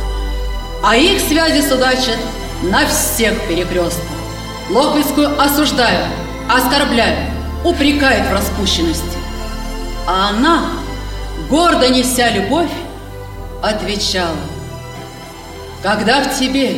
а 0.84 0.96
их 0.96 1.22
связи 1.22 1.62
судачат 1.62 2.18
на 2.64 2.86
всех 2.88 3.40
перекрестках. 3.48 4.04
Локвицкую 4.72 5.40
осуждают, 5.40 6.08
оскорбляют, 6.50 7.30
упрекают 7.64 8.28
в 8.28 8.34
распущенности. 8.34 9.18
А 10.08 10.30
она, 10.30 10.64
гордо 11.50 11.90
неся 11.90 12.30
любовь, 12.32 12.72
отвечала, 13.70 14.36
когда 15.82 16.24
в 16.24 16.40
тебе 16.40 16.78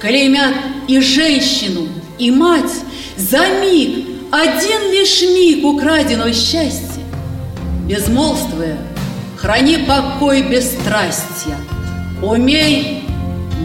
клеймят 0.00 0.54
и 0.88 1.00
женщину, 1.00 1.88
и 2.18 2.30
мать, 2.30 2.72
за 3.16 3.48
миг, 3.60 4.06
один 4.32 4.90
лишь 4.90 5.22
миг 5.22 5.64
украденного 5.64 6.32
счастья, 6.32 7.02
безмолвствуя, 7.86 8.78
храни 9.36 9.78
покой 9.78 10.42
бесстрастия, 10.42 11.56
умей 12.22 13.04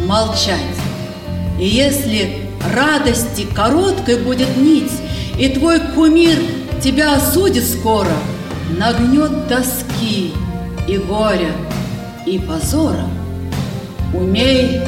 молчать. 0.05 0.59
И 1.59 1.67
если 1.67 2.49
радости 2.73 3.47
короткой 3.55 4.17
будет 4.17 4.57
нить, 4.57 4.91
и 5.37 5.47
твой 5.49 5.79
кумир 5.79 6.37
тебя 6.83 7.13
осудит 7.15 7.65
скоро, 7.65 8.11
нагнет 8.77 9.47
тоски 9.47 10.33
и 10.87 10.97
горя, 10.97 11.51
и 12.29 12.37
позора, 12.37 13.05
умей 14.13 14.79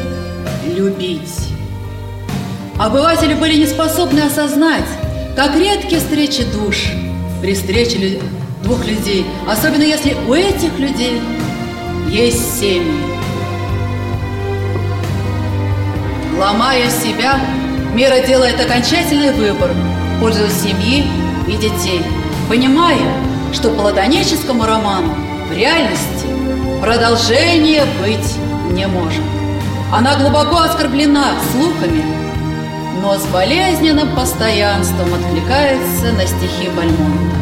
любить. 0.78 1.50
Обыватели 2.78 3.34
были 3.34 3.56
не 3.56 3.66
способны 3.66 4.20
осознать, 4.20 4.86
как 5.36 5.56
редкие 5.56 6.00
встречи 6.00 6.44
душ 6.54 6.92
при 7.42 7.56
встрече 7.56 8.20
двух 8.64 8.86
людей, 8.86 9.26
особенно 9.50 9.82
если 9.82 10.16
у 10.28 10.34
этих 10.34 10.78
людей 10.78 11.20
есть 12.10 12.60
семьи. 12.60 13.02
Ломая 16.40 16.90
себя, 16.90 17.40
Мира 17.96 18.20
делает 18.26 18.60
окончательный 18.60 19.34
выбор 19.34 19.72
в 19.72 20.20
пользу 20.22 20.48
семьи 20.48 21.06
и 21.48 21.54
детей, 21.54 22.02
понимая, 22.48 23.14
что 23.52 23.70
платоническому 23.72 24.64
роману 24.66 25.14
в 25.50 25.54
реальности 25.54 26.41
продолжения 26.82 27.86
быть 28.02 28.36
не 28.72 28.88
может. 28.88 29.24
Она 29.94 30.16
глубоко 30.16 30.62
оскорблена 30.62 31.36
слухами, 31.52 32.04
но 33.02 33.18
с 33.18 33.26
болезненным 33.28 34.16
постоянством 34.16 35.14
откликается 35.14 36.12
на 36.14 36.26
стихи 36.26 36.70
Бальмонта. 36.76 37.38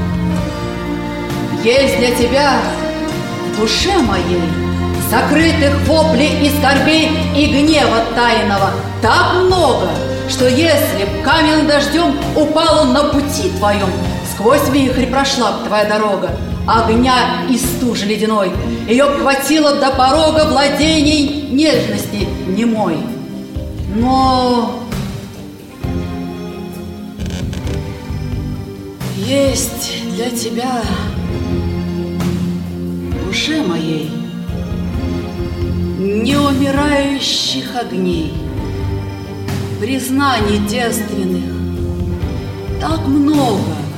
Есть 1.63 1.97
для 1.97 2.11
тебя 2.11 2.59
в 3.45 3.59
душе 3.59 3.97
моей 3.97 4.41
Закрытых 5.09 5.75
воплей 5.87 6.47
и 6.47 6.51
скорбей 6.57 7.09
и 7.35 7.47
гнева 7.47 7.97
тайного 8.15 8.71
Так 9.01 9.33
много, 9.43 9.89
что 10.29 10.47
если 10.47 11.03
б 11.03 11.23
каменным 11.23 11.67
дождем 11.67 12.15
Упал 12.35 12.83
он 12.83 12.93
на 12.93 13.05
пути 13.05 13.49
твоем, 13.57 13.89
Сквозь 14.33 14.69
вихрь 14.69 15.07
прошла 15.07 15.51
б 15.53 15.65
твоя 15.65 15.85
дорога, 15.85 16.29
Огня 16.71 17.47
и 17.49 17.57
стужи 17.57 18.05
ледяной, 18.05 18.51
Ее 18.87 19.05
хватило 19.05 19.73
до 19.75 19.89
порога 19.89 20.45
Владений 20.45 21.47
нежности 21.49 22.27
немой. 22.47 22.97
Но 23.95 24.79
есть 29.15 30.03
для 30.15 30.29
тебя 30.29 30.83
душе 33.25 33.63
моей 33.63 34.11
неумирающих 35.97 37.75
огней, 37.75 38.31
признаний 39.81 40.59
девственных 40.67 41.51
так 42.79 43.07
много, 43.07 43.88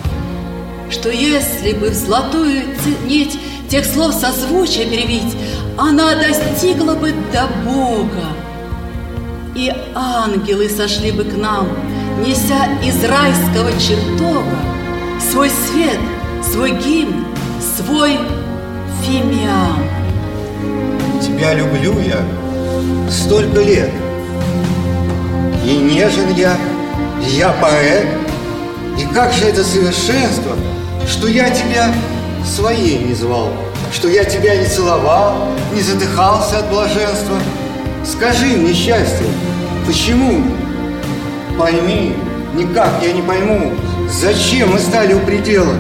что 0.92 1.10
если 1.10 1.74
бы 1.74 1.90
в 1.90 1.94
золотую 1.94 2.64
нить 3.06 3.40
тех 3.70 3.86
слов 3.86 4.14
созвучия 4.14 4.86
перевить, 4.86 5.36
она 5.78 6.16
достигла 6.16 6.96
бы 6.96 7.14
до 7.32 7.48
Бога, 7.66 8.28
и 9.56 9.74
ангелы 9.96 10.70
сошли 10.70 11.12
бы 11.12 11.24
к 11.24 11.36
нам, 11.38 11.68
неся 12.26 12.68
из 12.84 13.04
райского 13.04 13.72
чертога 13.80 14.44
свой 15.32 15.50
свет, 15.50 16.00
свой 16.44 16.72
гимн, 16.72 17.26
свой 17.78 18.18
фимиам. 19.04 19.84
Тебя 21.22 21.54
люблю 21.54 21.94
я 22.00 22.22
столько 23.10 23.62
лет, 23.62 23.92
и 25.66 25.78
нежен 25.78 26.34
я, 26.36 26.58
я 27.30 27.50
поэт, 27.62 28.08
и 29.02 29.14
как 29.14 29.34
же 29.34 29.46
это 29.46 29.64
совершенство, 29.64 30.56
что 31.08 31.28
я 31.28 31.50
тебя 31.50 31.92
своей 32.46 33.00
не 33.00 33.14
звал, 33.16 33.50
что 33.92 34.08
я 34.08 34.24
тебя 34.24 34.56
не 34.56 34.68
целовал, 34.68 35.50
не 35.74 35.82
задыхался 35.82 36.60
от 36.60 36.70
блаженства. 36.70 37.38
Скажи 38.06 38.46
мне, 38.58 38.74
счастье, 38.74 39.26
почему? 39.86 40.44
Пойми, 41.58 42.16
никак 42.54 42.92
я 43.02 43.14
не 43.14 43.22
пойму, 43.22 43.74
Зачем 44.12 44.74
мы 44.74 44.80
стали 44.80 45.14
у 45.14 45.20
предела? 45.20 45.74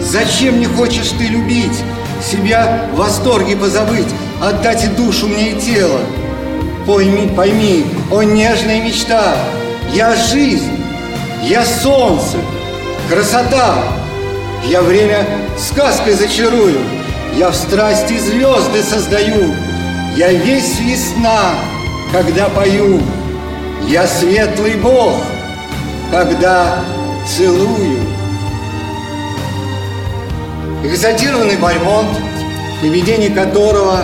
Зачем 0.00 0.58
не 0.58 0.64
хочешь 0.64 1.10
ты 1.18 1.24
любить? 1.26 1.82
Себя 2.22 2.88
в 2.92 2.96
восторге 2.96 3.56
позабыть, 3.56 4.08
отдать 4.42 4.84
и 4.84 4.88
душу 4.88 5.28
мне 5.28 5.50
и 5.50 5.60
тело. 5.60 6.00
Пойми, 6.86 7.30
пойми, 7.36 7.84
о 8.10 8.22
нежная 8.22 8.82
мечта, 8.82 9.36
я 9.92 10.16
жизнь, 10.16 10.72
я 11.42 11.64
солнце, 11.64 12.38
красота. 13.08 13.82
Я 14.64 14.82
время 14.82 15.26
сказкой 15.58 16.14
зачарую, 16.14 16.78
я 17.36 17.50
в 17.50 17.54
страсти 17.54 18.18
звезды 18.18 18.82
создаю, 18.82 19.54
я 20.16 20.32
весь 20.32 20.78
весна, 20.80 21.54
когда 22.12 22.48
пою, 22.48 23.00
я 23.86 24.06
светлый 24.06 24.76
Бог, 24.76 25.14
когда 26.10 26.80
целую. 27.26 28.00
Экзотированный 30.82 31.56
Бальмонт, 31.56 32.10
в 32.76 32.80
поведении 32.80 33.28
которого 33.28 33.98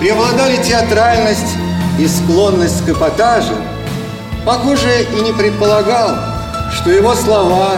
преобладали 0.00 0.56
театральность 0.56 1.56
и 1.98 2.06
склонность 2.06 2.84
к 2.84 2.88
эпатажу, 2.88 3.54
похоже, 4.44 5.06
и 5.16 5.20
не 5.20 5.32
предполагал, 5.32 6.16
что 6.72 6.90
его 6.90 7.14
слова, 7.14 7.76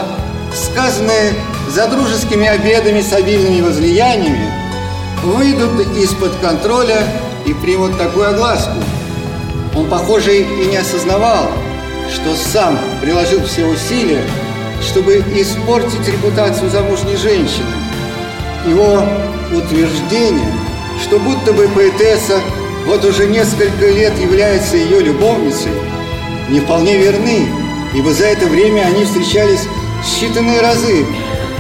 сказанные 0.54 1.34
за 1.68 1.86
дружескими 1.88 2.46
обедами 2.46 3.00
с 3.00 3.12
обильными 3.12 3.60
возлияниями, 3.60 4.50
выйдут 5.22 5.96
из-под 5.96 6.36
контроля 6.36 7.06
и 7.46 7.52
примут 7.54 7.98
такую 7.98 8.28
огласку. 8.28 8.76
Он, 9.74 9.88
похоже, 9.88 10.42
и 10.42 10.66
не 10.66 10.76
осознавал, 10.76 11.50
что 12.12 12.34
сам 12.36 12.78
приложил 13.00 13.44
все 13.44 13.66
усилия 13.66 14.24
чтобы 14.84 15.24
испортить 15.34 16.06
репутацию 16.08 16.70
замужней 16.70 17.16
женщины. 17.16 17.70
Его 18.66 19.02
утверждение, 19.52 20.52
что 21.02 21.18
будто 21.18 21.52
бы 21.52 21.68
поэтесса 21.68 22.40
вот 22.86 23.04
уже 23.04 23.26
несколько 23.26 23.86
лет 23.86 24.18
является 24.18 24.76
ее 24.76 25.00
любовницей, 25.00 25.72
не 26.50 26.60
вполне 26.60 26.98
верны, 26.98 27.48
ибо 27.94 28.12
за 28.12 28.26
это 28.26 28.46
время 28.46 28.82
они 28.82 29.04
встречались 29.04 29.66
считанные 30.04 30.60
разы. 30.60 31.04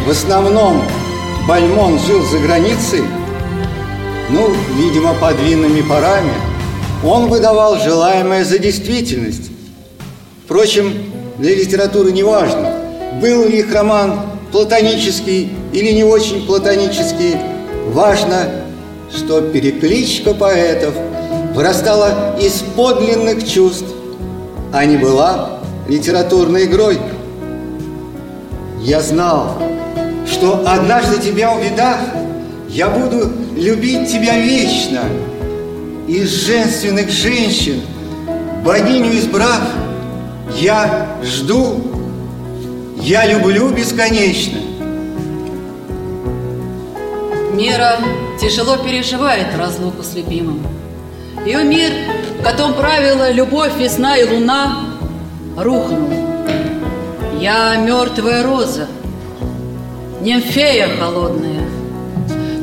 В 0.06 0.10
основном 0.10 0.82
Бальмон 1.48 1.98
жил 1.98 2.22
за 2.26 2.38
границей, 2.38 3.02
ну, 4.30 4.50
видимо, 4.76 5.14
под 5.14 5.38
винными 5.40 5.80
парами. 5.82 6.32
Он 7.04 7.28
выдавал 7.28 7.78
желаемое 7.78 8.44
за 8.44 8.58
действительность. 8.58 9.50
Впрочем, 10.44 10.92
для 11.38 11.54
литературы 11.54 12.12
не 12.12 12.22
важно– 12.22 12.72
был 13.20 13.48
ли 13.48 13.60
их 13.60 13.72
роман 13.72 14.20
платонический 14.52 15.50
или 15.72 15.92
не 15.92 16.04
очень 16.04 16.46
платонический, 16.46 17.36
важно, 17.88 18.50
что 19.14 19.40
перекличка 19.40 20.34
поэтов 20.34 20.94
вырастала 21.54 22.36
из 22.40 22.62
подлинных 22.76 23.48
чувств, 23.48 23.86
а 24.72 24.84
не 24.84 24.96
была 24.96 25.60
литературной 25.88 26.64
игрой. 26.64 26.98
Я 28.84 29.00
знал, 29.00 29.56
что 30.30 30.62
однажды 30.66 31.18
тебя 31.18 31.54
увидав, 31.54 32.00
я 32.68 32.90
буду 32.90 33.32
любить 33.56 34.12
тебя 34.12 34.38
вечно. 34.38 35.00
Из 36.06 36.28
женственных 36.28 37.08
женщин, 37.08 37.80
богиню 38.62 39.16
избрав, 39.16 39.62
Я 40.54 41.16
жду, 41.22 41.80
я 43.00 43.24
люблю 43.26 43.70
бесконечно. 43.70 44.58
Мира 47.54 47.96
тяжело 48.38 48.76
переживает 48.76 49.46
разлуку 49.56 50.02
с 50.02 50.14
любимым. 50.14 50.60
Ее 51.46 51.64
мир, 51.64 51.90
в 52.38 52.42
котором 52.42 52.74
правила 52.74 53.30
любовь, 53.32 53.72
весна 53.78 54.18
и 54.18 54.24
луна, 54.24 54.84
рухнул. 55.56 56.23
Я 57.44 57.76
мертвая 57.76 58.42
роза, 58.42 58.86
нимфея 60.22 60.88
холодная. 60.98 61.68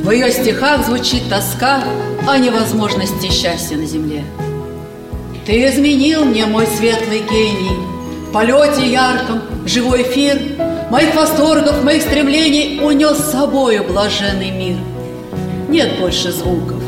В 0.04 0.10
ее 0.10 0.32
стихах 0.32 0.84
звучит 0.88 1.30
тоска 1.30 1.84
о 2.28 2.40
невозможности 2.40 3.30
счастья 3.30 3.78
на 3.78 3.86
земле. 3.86 4.24
Ты 5.46 5.68
изменил 5.68 6.26
мне 6.26 6.48
мой 6.48 6.66
светлый 6.66 7.20
гений, 7.20 7.78
В 8.28 8.32
полете 8.32 8.92
ярком, 8.92 9.44
живой 9.68 10.02
эфир 10.02 10.42
Моих 10.90 11.14
восторгов, 11.14 11.84
моих 11.84 12.02
стремлений 12.02 12.80
Унес 12.84 13.20
с 13.20 13.32
собою 13.34 13.84
блаженный 13.84 14.50
мир. 14.50 14.78
Нет 15.70 16.00
больше 16.00 16.32
звуков, 16.32 16.82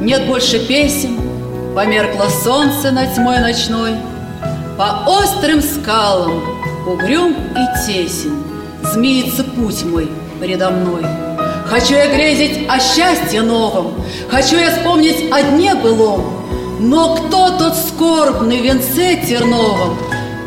нет 0.00 0.26
больше 0.26 0.66
песен, 0.66 1.18
Померкло 1.74 2.30
солнце 2.30 2.92
над 2.92 3.14
тьмой 3.14 3.40
ночной, 3.40 3.92
По 4.78 5.04
острым 5.06 5.60
скалам 5.60 6.55
угрюм 6.86 7.34
и 7.34 7.86
тесен 7.86 8.42
Змеится 8.82 9.42
путь 9.42 9.84
мой 9.84 10.08
передо 10.40 10.70
мной. 10.70 11.04
Хочу 11.66 11.94
я 11.94 12.14
грезить 12.14 12.68
о 12.68 12.78
счастье 12.78 13.42
новом, 13.42 13.94
Хочу 14.30 14.56
я 14.56 14.70
вспомнить 14.70 15.30
о 15.32 15.42
дне 15.42 15.74
былом, 15.74 16.46
Но 16.78 17.16
кто 17.16 17.58
тот 17.58 17.74
скорбный 17.76 18.60
венце 18.60 19.16
терновом 19.26 19.98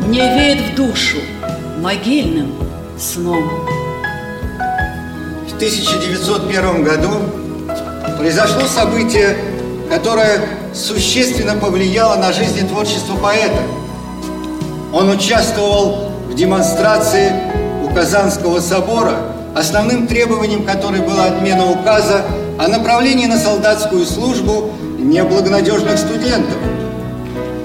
Мне 0.06 0.20
веет 0.34 0.72
в 0.72 0.74
душу 0.76 1.18
могильным 1.78 2.52
сном? 2.98 3.48
В 5.48 5.56
1901 5.56 6.84
году 6.84 7.10
произошло 8.16 8.62
событие, 8.66 9.36
которое 9.90 10.40
существенно 10.74 11.54
повлияло 11.54 12.16
на 12.16 12.32
жизнь 12.32 12.64
и 12.64 12.68
творчество 12.68 13.14
поэта. 13.16 13.60
Он 14.92 15.10
участвовал 15.10 16.09
в 16.30 16.34
демонстрации 16.34 17.32
у 17.84 17.92
Казанского 17.92 18.60
собора, 18.60 19.16
основным 19.56 20.06
требованием 20.06 20.64
которой 20.64 21.00
была 21.00 21.24
отмена 21.24 21.68
указа 21.68 22.22
о 22.58 22.68
направлении 22.68 23.26
на 23.26 23.36
солдатскую 23.36 24.06
службу 24.06 24.70
неблагонадежных 24.98 25.98
студентов. 25.98 26.56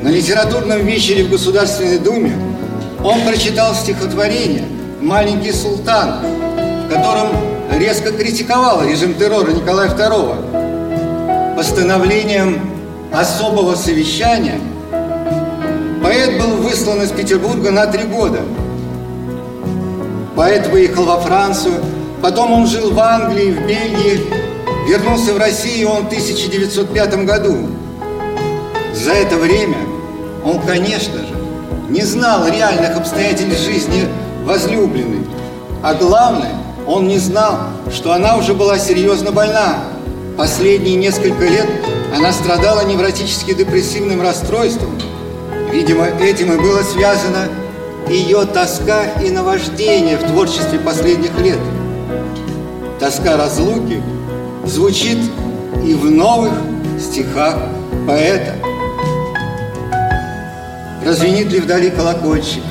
На 0.02 0.10
литературном 0.10 0.84
вечере 0.84 1.26
в 1.26 1.30
Государственной 1.30 2.00
Думе 2.00 2.36
он 3.04 3.22
прочитал 3.22 3.76
стихотворение 3.76 4.66
«Маленький 5.00 5.52
султан», 5.52 6.22
в 6.88 6.90
котором 6.92 7.28
резко 7.78 8.12
критиковал 8.12 8.84
режим 8.84 9.14
террора 9.14 9.52
Николая 9.52 9.90
II. 9.90 11.56
Постановлением 11.56 12.62
особого 13.14 13.76
совещания 13.76 14.60
поэт 16.02 16.40
был 16.40 16.55
выслан 16.66 17.04
из 17.04 17.12
Петербурга 17.12 17.70
на 17.70 17.86
три 17.86 18.06
года. 18.06 18.40
Поэт 20.36 20.66
выехал 20.68 21.06
во 21.06 21.20
Францию, 21.20 21.76
потом 22.24 22.54
он 22.54 22.66
жил 22.66 22.92
в 22.92 23.00
Англии, 23.00 23.52
в 23.52 23.68
Бельгии, 23.68 24.22
вернулся 24.90 25.36
в 25.36 25.38
Россию 25.38 25.90
он 25.90 26.06
в 26.06 26.08
1905 26.08 27.24
году. 27.24 27.68
За 28.96 29.12
это 29.12 29.36
время 29.36 29.78
он, 30.44 30.60
конечно 30.60 31.20
же, 31.20 31.36
не 31.90 32.02
знал 32.02 32.48
реальных 32.48 32.98
обстоятельств 32.98 33.64
жизни 33.64 34.08
возлюбленной. 34.44 35.28
А 35.84 35.94
главное, 35.94 36.56
он 36.88 37.08
не 37.08 37.20
знал, 37.20 37.60
что 37.94 38.12
она 38.12 38.38
уже 38.38 38.56
была 38.56 38.80
серьезно 38.80 39.32
больна. 39.32 39.84
Последние 40.36 40.96
несколько 40.96 41.46
лет 41.46 41.70
она 42.18 42.34
страдала 42.34 42.84
невротически-депрессивным 42.86 44.20
расстройством. 44.20 45.00
Видимо, 45.76 46.06
этим 46.06 46.54
и 46.54 46.58
было 46.58 46.82
связано 46.84 47.50
ее 48.08 48.46
тоска 48.46 49.04
и 49.22 49.30
наваждение 49.30 50.16
в 50.16 50.24
творчестве 50.24 50.80
последних 50.80 51.38
лет. 51.40 51.60
Тоска 52.98 53.36
разлуки 53.36 54.02
звучит 54.64 55.18
и 55.86 55.94
в 55.94 56.10
новых 56.10 56.54
стихах 56.98 57.58
поэта. 58.08 58.56
Развенит 61.06 61.52
ли 61.52 61.60
вдали 61.60 61.90
колокольчик? 61.90 62.64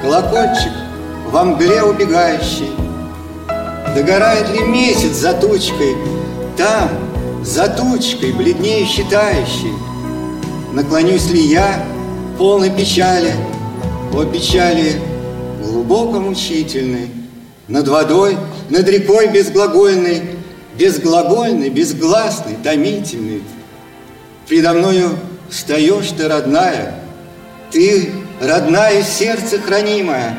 Колокольчик 0.00 0.72
во 1.26 1.44
мгле 1.44 1.82
убегающий. 1.82 2.70
Догорает 3.94 4.48
ли 4.48 4.60
месяц 4.60 5.16
за 5.16 5.34
тучкой? 5.34 5.96
Там, 6.56 6.88
за 7.44 7.68
тучкой, 7.68 8.32
бледнее 8.32 8.86
считающий. 8.86 9.74
Наклонюсь 10.74 11.30
ли 11.30 11.40
я, 11.40 11.84
полной 12.36 12.68
печали, 12.68 13.32
О 14.12 14.24
печали 14.24 15.00
глубоко 15.62 16.18
мучительной, 16.18 17.10
Над 17.68 17.86
водой, 17.86 18.36
над 18.70 18.88
рекой 18.88 19.28
безглагольной, 19.28 20.22
Безглагольный, 20.76 21.68
безгласный, 21.68 22.56
томительный. 22.64 23.44
Предо 24.48 24.72
мною 24.72 25.10
встаешь 25.48 26.10
ты, 26.10 26.26
родная, 26.26 26.96
Ты, 27.70 28.10
родная, 28.40 29.04
сердце 29.04 29.60
хранимое. 29.60 30.36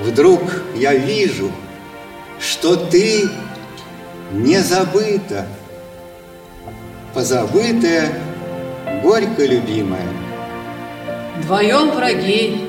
Вдруг 0.00 0.40
я 0.74 0.94
вижу, 0.94 1.52
что 2.40 2.74
ты 2.76 3.28
не 4.32 4.62
забыта, 4.62 5.46
Позабытая, 7.12 8.14
горько 9.02 9.44
любимая. 9.44 10.08
Вдвоем 11.36 11.90
враги, 11.90 12.66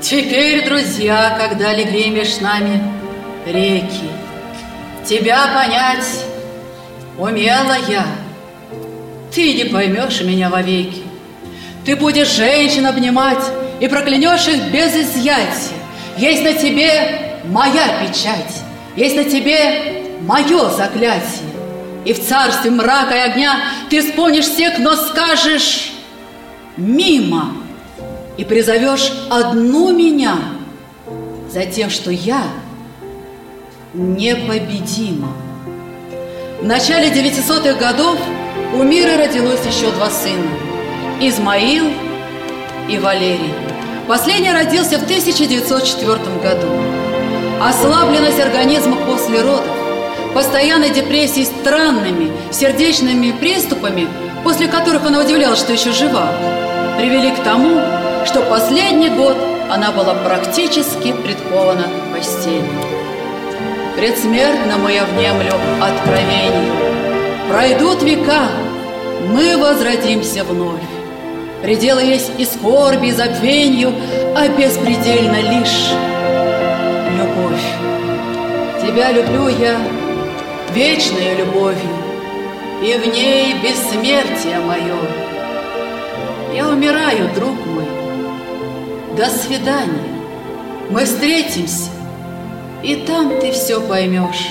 теперь 0.00 0.64
друзья, 0.64 1.36
Когда 1.38 1.72
легли 1.74 2.10
меж 2.10 2.40
нами 2.40 2.82
реки. 3.46 4.10
Тебя 5.04 5.46
понять 5.54 6.24
умела 7.18 7.76
я, 7.88 8.06
Ты 9.34 9.54
не 9.54 9.64
поймешь 9.64 10.20
меня 10.22 10.50
вовеки. 10.50 11.02
Ты 11.84 11.96
будешь 11.96 12.28
женщин 12.28 12.86
обнимать 12.86 13.42
И 13.80 13.88
проклянешь 13.88 14.46
их 14.48 14.70
без 14.70 14.94
изъятия. 14.94 15.76
Есть 16.16 16.42
на 16.42 16.52
тебе 16.52 17.40
моя 17.44 18.00
печать, 18.00 18.62
Есть 18.96 19.16
на 19.16 19.24
тебе 19.24 20.02
мое 20.20 20.68
заклятие. 20.70 21.57
И 22.08 22.14
в 22.14 22.26
царстве 22.26 22.70
мрака 22.70 23.14
и 23.14 23.18
огня 23.18 23.60
Ты 23.90 24.00
вспомнишь 24.00 24.46
всех, 24.46 24.78
но 24.78 24.96
скажешь 24.96 25.92
«мимо» 26.78 27.52
И 28.38 28.44
призовешь 28.44 29.12
одну 29.28 29.92
меня 29.92 30.38
За 31.52 31.66
тем, 31.66 31.90
что 31.90 32.10
я— 32.10 32.44
непобедима. 33.92 35.34
В 36.62 36.64
начале 36.64 37.08
900-х 37.08 37.74
годов 37.74 38.18
у 38.74 38.82
мира 38.82 39.18
родилось 39.18 39.60
еще 39.66 39.90
два 39.92 40.08
сына– 40.08 40.48
Измаил 41.20 41.84
и 42.88 42.96
Валерий. 42.96 43.52
Последний 44.06 44.50
родился 44.50 44.98
в 44.98 45.02
1904 45.02 46.16
году. 46.42 46.68
Ослабленность 47.60 48.40
организма 48.40 48.96
после 49.04 49.42
родов, 49.42 49.77
постоянной 50.34 50.90
депрессии 50.90 51.44
странными 51.44 52.30
сердечными 52.50 53.32
приступами, 53.32 54.08
после 54.44 54.68
которых 54.68 55.04
она 55.06 55.20
удивлялась, 55.20 55.58
что 55.58 55.72
еще 55.72 55.92
жива, 55.92 56.32
привели 56.98 57.30
к 57.30 57.42
тому, 57.42 57.80
что 58.24 58.40
последний 58.42 59.10
год 59.10 59.36
она 59.70 59.92
была 59.92 60.14
практически 60.14 61.12
предкована 61.12 61.84
к 61.84 62.16
постели. 62.16 62.64
Предсмертному 63.96 64.88
я 64.88 65.04
внемлю 65.04 65.52
откровению. 65.80 66.72
Пройдут 67.50 68.02
века, 68.02 68.48
мы 69.28 69.56
возродимся 69.56 70.44
вновь. 70.44 70.80
Пределы 71.62 72.02
есть 72.02 72.30
и 72.38 72.44
скорби, 72.44 73.08
и 73.08 73.12
забвенью, 73.12 73.92
а 74.36 74.48
беспредельно 74.48 75.40
лишь 75.40 75.90
любовь. 77.18 77.64
Тебя 78.80 79.10
люблю 79.10 79.48
я 79.48 79.76
вечной 80.72 81.36
любовью, 81.36 81.96
и 82.82 82.94
в 82.94 83.12
ней 83.12 83.54
бессмертие 83.62 84.60
мое. 84.60 84.96
Я 86.54 86.68
умираю, 86.68 87.32
друг 87.34 87.54
мой. 87.66 87.84
До 89.16 89.26
свидания. 89.26 90.04
Мы 90.90 91.04
встретимся 91.04 91.90
и 92.82 92.94
там 92.94 93.40
ты 93.40 93.52
все 93.52 93.80
поймешь. 93.80 94.48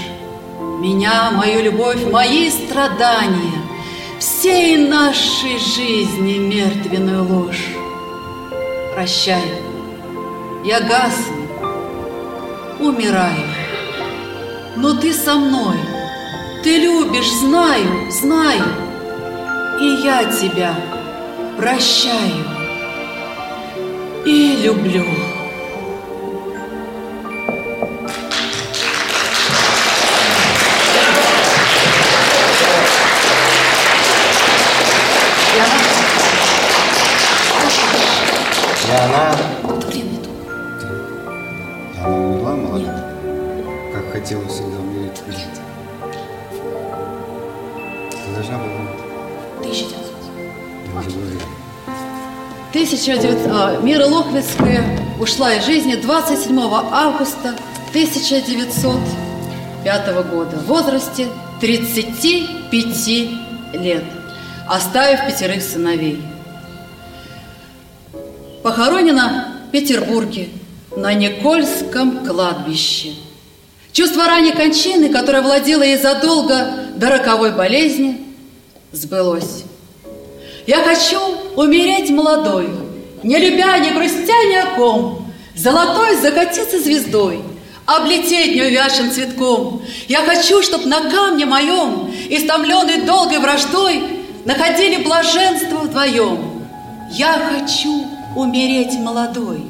Меня, 0.80 1.32
мою 1.32 1.64
любовь, 1.64 2.04
мои 2.12 2.50
страдания, 2.50 3.64
Всей 4.20 4.78
нашей 4.78 5.60
жизни 5.60 6.40
мертвенную 6.40 7.24
ложь. 7.24 7.68
Прощай, 8.96 9.44
я 10.66 10.82
гасну, 10.82 11.36
умираю, 12.80 13.48
но 14.76 14.96
ты 14.96 15.14
со 15.14 15.36
мной, 15.36 15.78
ты 16.64 16.78
любишь, 16.78 17.32
знаю, 17.32 18.12
знаю, 18.12 18.64
и 19.80 19.86
я 20.04 20.26
тебя 20.26 20.76
прощаю 21.58 22.46
и 24.26 24.58
люблю. 24.64 25.06
1900, 52.88 53.52
а, 53.52 53.78
Мира 53.82 54.06
Лохвицкая 54.06 54.86
ушла 55.20 55.56
из 55.56 55.66
жизни 55.66 55.96
27 55.96 56.58
августа 56.90 57.54
1905 57.90 60.24
года 60.24 60.56
в 60.56 60.68
возрасте 60.68 61.28
35 61.60 63.30
лет, 63.74 64.06
оставив 64.70 65.28
пятерых 65.28 65.62
сыновей. 65.62 66.22
Похоронена 68.64 69.50
в 69.68 69.72
Петербурге 69.72 70.48
на 70.96 71.14
Никольском 71.14 72.26
кладбище. 72.26 73.16
Чувство 73.92 74.28
ранней 74.28 74.54
кончины, 74.54 75.10
которое 75.10 75.42
владело 75.42 75.84
ей 75.84 75.98
задолго 75.98 76.74
до 76.96 77.10
роковой 77.10 77.52
болезни, 77.52 78.26
сбылось. 78.94 79.66
Я 80.66 80.84
хочу 80.84 81.37
умереть 81.58 82.12
молодой, 82.12 82.70
Не 83.24 83.38
любя, 83.40 83.78
не 83.80 83.90
грустя 83.92 84.38
ни 84.48 84.56
о 84.56 84.76
ком, 84.76 85.28
Золотой 85.56 86.16
закатиться 86.18 86.80
звездой, 86.80 87.42
Облететь 87.86 88.56
неувязшим 88.56 89.12
цветком. 89.12 89.82
Я 90.08 90.20
хочу, 90.20 90.62
чтоб 90.62 90.86
на 90.86 91.10
камне 91.10 91.46
моем, 91.46 92.14
Истомленный 92.30 93.02
долгой 93.02 93.40
враждой, 93.40 94.04
Находили 94.46 95.04
блаженство 95.04 95.80
вдвоем. 95.80 96.64
Я 97.12 97.34
хочу 97.50 98.06
умереть 98.36 98.94
молодой. 99.00 99.64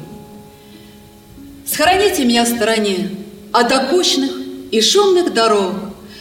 Схороните 1.66 2.24
меня 2.24 2.44
в 2.44 2.48
стороне 2.48 3.10
От 3.52 3.72
окучных 3.72 4.32
и 4.70 4.80
шумных 4.82 5.32
дорог, 5.32 5.72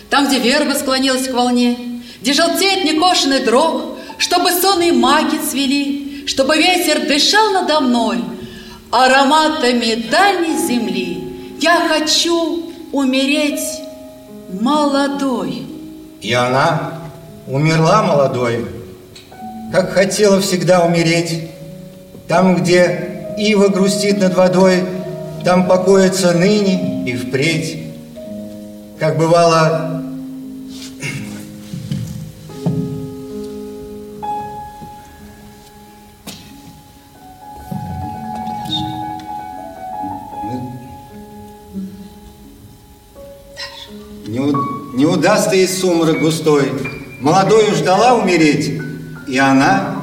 Там, 0.09 0.27
где 0.27 0.39
верба 0.39 0.73
склонилась 0.75 1.27
к 1.27 1.33
волне, 1.33 1.77
Где 2.21 2.31
желтеет 2.31 2.85
некошенный 2.85 3.41
дрог, 3.41 3.96
чтобы 4.17 4.51
сонные 4.51 4.93
маки 4.93 5.37
цвели, 5.37 6.25
чтобы 6.27 6.57
ветер 6.57 7.07
дышал 7.07 7.51
надо 7.51 7.79
мной 7.79 8.23
ароматами 8.91 9.95
дальней 10.09 10.57
земли. 10.57 11.57
Я 11.59 11.87
хочу 11.87 12.71
умереть 12.91 13.81
молодой. 14.61 15.65
И 16.21 16.33
она 16.33 16.93
умерла 17.47 18.03
молодой, 18.03 18.65
как 19.71 19.91
хотела 19.91 20.39
всегда 20.41 20.83
умереть. 20.85 21.51
Там, 22.27 22.55
где 22.55 23.35
ива 23.37 23.69
грустит 23.69 24.19
над 24.19 24.35
водой, 24.35 24.83
там 25.45 25.67
покоится 25.67 26.33
ныне 26.33 27.03
и 27.05 27.15
впредь. 27.15 27.83
Как 28.99 29.17
бывало, 29.17 29.96
удастся 45.17 45.55
ей 45.55 45.67
сумрак 45.67 46.19
густой. 46.19 46.71
Молодою 47.19 47.73
ждала 47.75 48.15
умереть, 48.15 48.79
и 49.27 49.37
она 49.37 49.95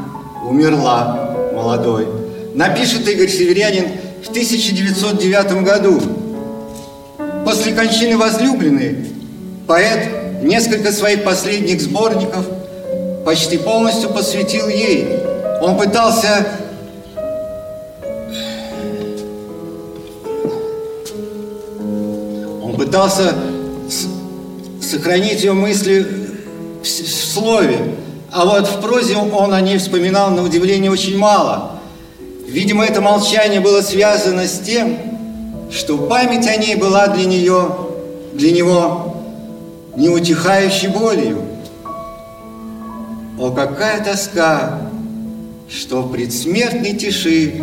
умерла 0.44 1.36
молодой. 1.54 2.06
Напишет 2.54 3.08
Игорь 3.08 3.28
Северянин 3.28 3.86
в 4.24 4.30
1909 4.30 5.62
году. 5.62 6.00
После 7.44 7.72
кончины 7.72 8.16
возлюбленной 8.16 9.06
поэт 9.66 10.42
несколько 10.42 10.92
своих 10.92 11.24
последних 11.24 11.80
сборников 11.80 12.44
почти 13.24 13.58
полностью 13.58 14.10
посвятил 14.10 14.68
ей. 14.68 15.06
Он 15.60 15.76
пытался 15.76 16.46
Он 22.62 22.76
пытался 22.76 23.34
сохранить 24.94 25.42
ее 25.42 25.54
мысли 25.54 26.06
в, 26.82 26.82
в 26.82 26.86
слове, 26.86 27.96
а 28.30 28.44
вот 28.44 28.68
в 28.68 28.80
прозе 28.80 29.16
он 29.16 29.52
о 29.52 29.60
ней 29.60 29.78
вспоминал 29.78 30.30
на 30.30 30.42
удивление 30.42 30.90
очень 30.90 31.18
мало. 31.18 31.80
Видимо, 32.46 32.84
это 32.84 33.00
молчание 33.00 33.60
было 33.60 33.82
связано 33.82 34.46
с 34.46 34.60
тем, 34.60 34.96
что 35.72 35.98
память 35.98 36.46
о 36.46 36.56
ней 36.56 36.76
была 36.76 37.08
для 37.08 37.24
нее, 37.24 37.76
для 38.34 38.52
него 38.52 39.24
неутихающей 39.96 40.88
болью. 40.88 41.42
О, 43.36 43.50
какая 43.50 44.04
тоска, 44.04 44.78
что 45.68 46.02
в 46.02 46.12
предсмертной 46.12 46.94
тиши 46.94 47.54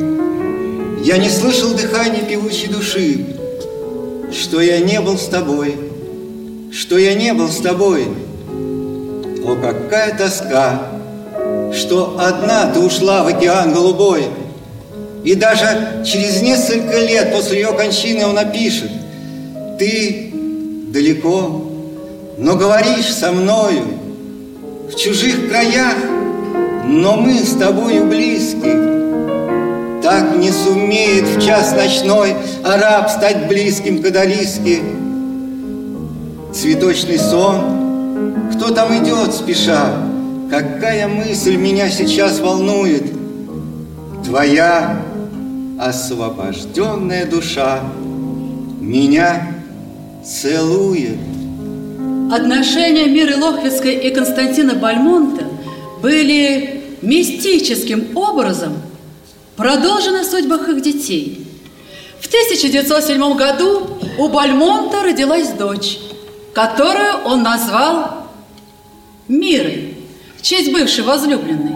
я 1.06 1.17
не 1.17 1.30
слышал 1.30 1.74
дыхания 1.74 2.24
певучей 2.24 2.67
души, 2.67 3.26
что 4.34 4.60
я 4.60 4.80
не 4.80 5.00
был 5.00 5.17
с 5.17 5.28
тобой, 5.28 5.90
что 6.72 6.98
я 6.98 7.14
не 7.14 7.34
был 7.34 7.50
с 7.50 7.58
тобой. 7.58 8.08
О, 9.46 9.56
какая 9.56 10.18
тоска, 10.18 10.88
что 11.74 12.18
одна 12.20 12.72
ты 12.72 12.80
ушла 12.80 13.24
в 13.24 13.28
океан 13.28 13.74
голубой. 13.74 14.28
И 15.24 15.36
даже 15.36 16.04
через 16.06 16.42
несколько 16.42 16.98
лет 17.00 17.32
после 17.34 17.62
ее 17.62 17.74
кончины 17.74 18.26
он 18.26 18.36
напишет, 18.36 18.90
ты 19.78 20.32
далеко, 20.88 21.70
но 22.38 22.56
говоришь 22.56 23.14
со 23.14 23.32
мною 23.32 23.84
в 24.92 24.96
чужих 24.96 25.50
краях, 25.50 25.96
но 26.86 27.18
мы 27.18 27.40
с 27.40 27.56
тобою 27.56 28.06
близки. 28.06 28.72
Так 30.02 30.36
не 30.38 30.52
сумеет 30.52 31.26
в 31.26 31.46
час 31.46 31.74
ночной 31.74 32.36
араб 32.64 33.10
стать 33.10 33.48
близким 33.48 34.02
к 34.02 34.08
Адалиске. 34.08 34.80
Цветочный 36.54 37.18
сон, 37.18 38.52
кто 38.54 38.72
там 38.72 38.92
идет 39.02 39.34
спеша? 39.34 39.94
Какая 40.50 41.08
мысль 41.08 41.56
меня 41.56 41.90
сейчас 41.90 42.40
волнует? 42.40 43.06
Твоя 44.26 45.02
освобожденная 45.80 47.26
душа 47.26 47.80
меня 48.82 49.54
целует. 50.26 51.18
Отношения 52.32 53.06
Миры 53.06 53.38
Лохвицкой 53.38 53.96
и 53.96 54.14
Константина 54.14 54.76
Бальмонта 54.76 55.46
были 56.02 56.82
мистическим 57.02 58.16
образом 58.16 58.74
продолжены 59.56 60.21
в 60.21 60.25
судьбах 60.25 60.67
их 60.67 60.82
детей. 60.82 61.48
В 62.19 62.28
1907 62.28 63.36
году 63.36 63.88
у 64.17 64.28
Бальмонта 64.28 65.02
родилась 65.04 65.50
дочь, 65.50 65.98
которую 66.54 67.23
он 67.25 67.43
назвал 67.43 68.27
Мирой, 69.27 69.97
в 70.37 70.41
честь 70.41 70.71
бывшей 70.73 71.04
возлюбленной, 71.04 71.75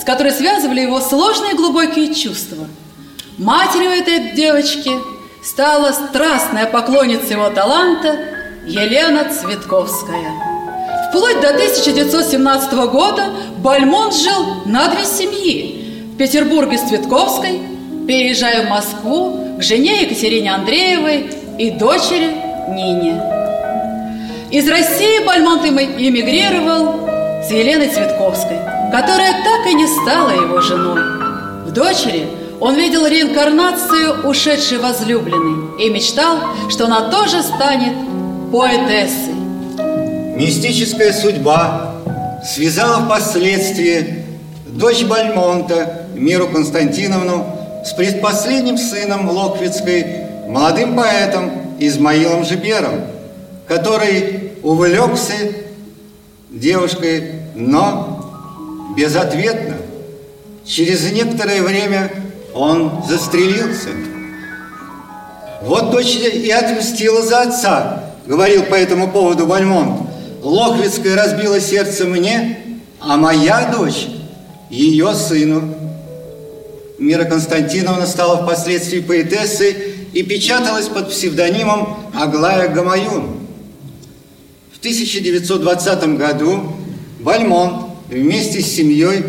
с 0.00 0.04
которой 0.04 0.32
связывали 0.32 0.80
его 0.80 1.00
сложные 1.00 1.54
глубокие 1.54 2.14
чувства. 2.14 2.66
Матерью 3.38 3.90
этой 3.90 4.32
девочки 4.32 4.92
стала 5.44 5.92
страстная 5.92 6.66
поклонница 6.66 7.34
его 7.34 7.50
таланта 7.50 8.18
Елена 8.66 9.30
Цветковская. 9.32 10.32
Вплоть 11.08 11.40
до 11.40 11.50
1917 11.50 12.72
года 12.90 13.30
Бальмонт 13.58 14.14
жил 14.14 14.62
на 14.66 14.88
две 14.88 15.04
семьи. 15.04 16.12
В 16.14 16.16
Петербурге 16.18 16.78
с 16.78 16.82
Цветковской, 16.82 17.60
переезжая 18.06 18.66
в 18.66 18.70
Москву 18.70 19.56
к 19.58 19.62
жене 19.62 20.02
Екатерине 20.02 20.54
Андреевой 20.54 21.30
и 21.58 21.70
дочери 21.70 22.34
Нине. 22.68 23.40
Из 24.50 24.68
России 24.68 25.24
Бальмонт 25.24 25.64
эмигрировал 25.64 27.08
с 27.40 27.52
Еленой 27.52 27.88
Цветковской, 27.88 28.58
которая 28.90 29.32
так 29.44 29.64
и 29.70 29.74
не 29.74 29.86
стала 29.86 30.30
его 30.30 30.60
женой. 30.60 31.00
В 31.66 31.72
дочери 31.72 32.26
он 32.58 32.74
видел 32.74 33.06
реинкарнацию 33.06 34.26
ушедшей 34.26 34.78
возлюбленной 34.78 35.80
и 35.86 35.88
мечтал, 35.88 36.38
что 36.68 36.86
она 36.86 37.12
тоже 37.12 37.44
станет 37.44 37.94
поэтессой. 38.50 39.34
Мистическая 40.34 41.12
судьба 41.12 41.94
связала 42.44 43.04
впоследствии 43.04 44.24
дочь 44.66 45.04
Бальмонта, 45.04 46.06
Миру 46.16 46.48
Константиновну, 46.48 47.46
с 47.84 47.92
предпоследним 47.92 48.78
сыном 48.78 49.30
Локвицкой, 49.30 50.06
молодым 50.48 50.96
поэтом 50.96 51.52
Измаилом 51.78 52.44
Жибером, 52.44 53.00
который 53.70 54.54
увлекся 54.64 55.32
девушкой, 56.50 57.34
но 57.54 58.92
безответно. 58.96 59.76
Через 60.66 61.12
некоторое 61.12 61.62
время 61.62 62.10
он 62.52 63.04
застрелился. 63.08 63.90
Вот 65.62 65.92
дочь 65.92 66.16
и 66.16 66.50
отмстила 66.50 67.22
за 67.22 67.42
отца, 67.42 68.04
говорил 68.26 68.64
по 68.64 68.74
этому 68.74 69.08
поводу 69.12 69.46
Бальмонт. 69.46 70.00
Лохвицкая 70.42 71.14
разбила 71.14 71.60
сердце 71.60 72.06
мне, 72.06 72.58
а 72.98 73.16
моя 73.16 73.70
дочь 73.70 74.08
ее 74.68 75.14
сыну. 75.14 75.72
Мира 76.98 77.22
Константиновна 77.22 78.08
стала 78.08 78.42
впоследствии 78.42 78.98
поэтессой 78.98 79.76
и 80.12 80.24
печаталась 80.24 80.88
под 80.88 81.10
псевдонимом 81.10 82.10
Аглая 82.12 82.66
Гамаюн. 82.66 83.39
В 84.80 84.82
1920 84.82 86.16
году 86.16 86.62
Бальмонт 87.18 87.82
вместе 88.08 88.62
с 88.62 88.76
семьей 88.76 89.22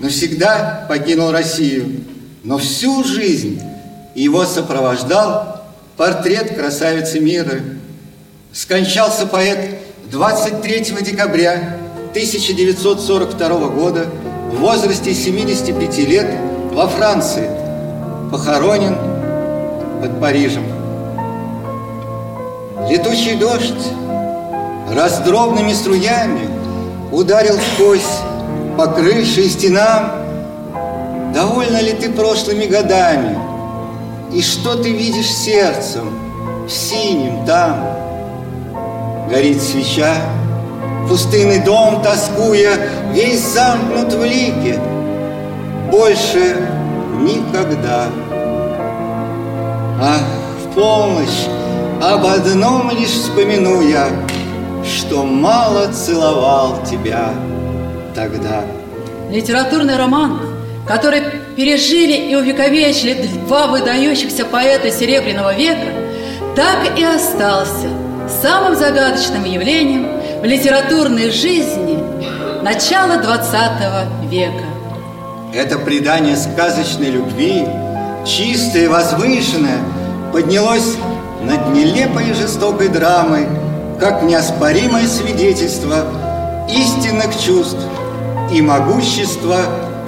навсегда 0.00 0.86
покинул 0.88 1.30
Россию, 1.30 2.04
но 2.42 2.56
всю 2.56 3.04
жизнь 3.04 3.60
его 4.14 4.46
сопровождал 4.46 5.60
портрет 5.98 6.54
красавицы 6.54 7.20
мира. 7.20 7.60
Скончался 8.54 9.26
поэт 9.26 9.78
23 10.10 10.80
декабря 11.02 11.76
1942 12.12 13.48
года 13.68 14.06
в 14.52 14.56
возрасте 14.56 15.12
75 15.12 15.98
лет 16.08 16.30
во 16.72 16.88
Франции, 16.88 17.50
похоронен 18.32 18.96
под 20.00 20.18
Парижем. 20.18 20.64
Летучий 22.88 23.36
дождь 23.36 23.74
раздробными 24.90 25.72
струями 25.72 26.48
ударил 27.12 27.56
в 27.56 27.78
кость 27.78 28.22
по 28.76 28.86
крыше 28.86 29.42
и 29.42 29.48
стенам. 29.48 30.10
Довольно 31.32 31.80
ли 31.80 31.92
ты 31.92 32.10
прошлыми 32.10 32.66
годами? 32.66 33.38
И 34.32 34.42
что 34.42 34.76
ты 34.76 34.90
видишь 34.90 35.30
сердцем 35.30 36.10
в 36.66 36.70
синем 36.70 37.44
там? 37.46 37.76
Горит 39.30 39.62
свеча, 39.62 40.16
пустынный 41.08 41.60
дом 41.60 42.02
тоскуя, 42.02 42.88
весь 43.12 43.40
замкнут 43.40 44.12
в 44.12 44.24
лике. 44.24 44.78
Больше 45.90 46.56
никогда. 47.20 48.06
Ах, 50.00 50.20
в 50.64 50.74
полночь 50.74 51.48
об 52.02 52.26
одном 52.26 52.90
лишь 52.90 53.10
вспомину 53.10 53.80
я, 53.80 54.08
Что 54.84 55.24
мало 55.24 55.92
целовал 55.92 56.82
тебя 56.84 57.30
тогда. 58.14 58.64
Литературный 59.30 59.96
роман, 59.96 60.40
который 60.86 61.22
пережили 61.56 62.30
и 62.30 62.34
увековечили 62.34 63.26
два 63.46 63.66
выдающихся 63.68 64.44
поэта 64.44 64.90
Серебряного 64.90 65.54
века, 65.54 65.88
так 66.54 66.98
и 66.98 67.02
остался 67.02 67.88
самым 68.42 68.76
загадочным 68.76 69.44
явлением 69.44 70.06
в 70.40 70.44
литературной 70.44 71.30
жизни 71.30 71.98
начала 72.62 73.16
XX 73.16 74.28
века. 74.28 74.64
Это 75.54 75.78
предание 75.78 76.36
сказочной 76.36 77.10
любви, 77.10 77.66
чистое, 78.26 78.88
возвышенное, 78.88 79.78
поднялось 80.32 80.96
над 81.42 81.72
нелепой 81.74 82.30
и 82.30 82.34
жестокой 82.34 82.88
драмой, 82.88 83.46
как 83.98 84.22
неоспоримое 84.22 85.06
свидетельство 85.06 86.04
истинных 86.68 87.38
чувств 87.38 87.78
и 88.52 88.60
могущества 88.60 89.58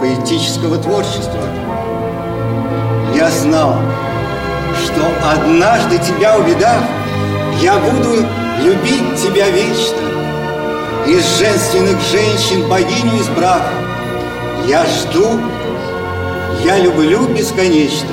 поэтического 0.01 0.79
творчества. 0.79 1.41
Я 3.15 3.31
знал, 3.31 3.77
что 4.85 5.03
однажды 5.31 5.99
тебя 5.99 6.39
увидав, 6.39 6.83
я 7.63 7.79
буду 7.79 8.27
любить 8.63 9.23
тебя 9.23 9.49
вечно. 9.51 9.97
Из 11.07 11.39
женственных 11.39 11.99
женщин 12.11 12.69
богиню 12.69 13.21
избрав, 13.21 13.63
я 14.67 14.85
жду, 14.85 15.41
я 16.65 16.79
люблю 16.79 17.27
бесконечно. 17.29 18.11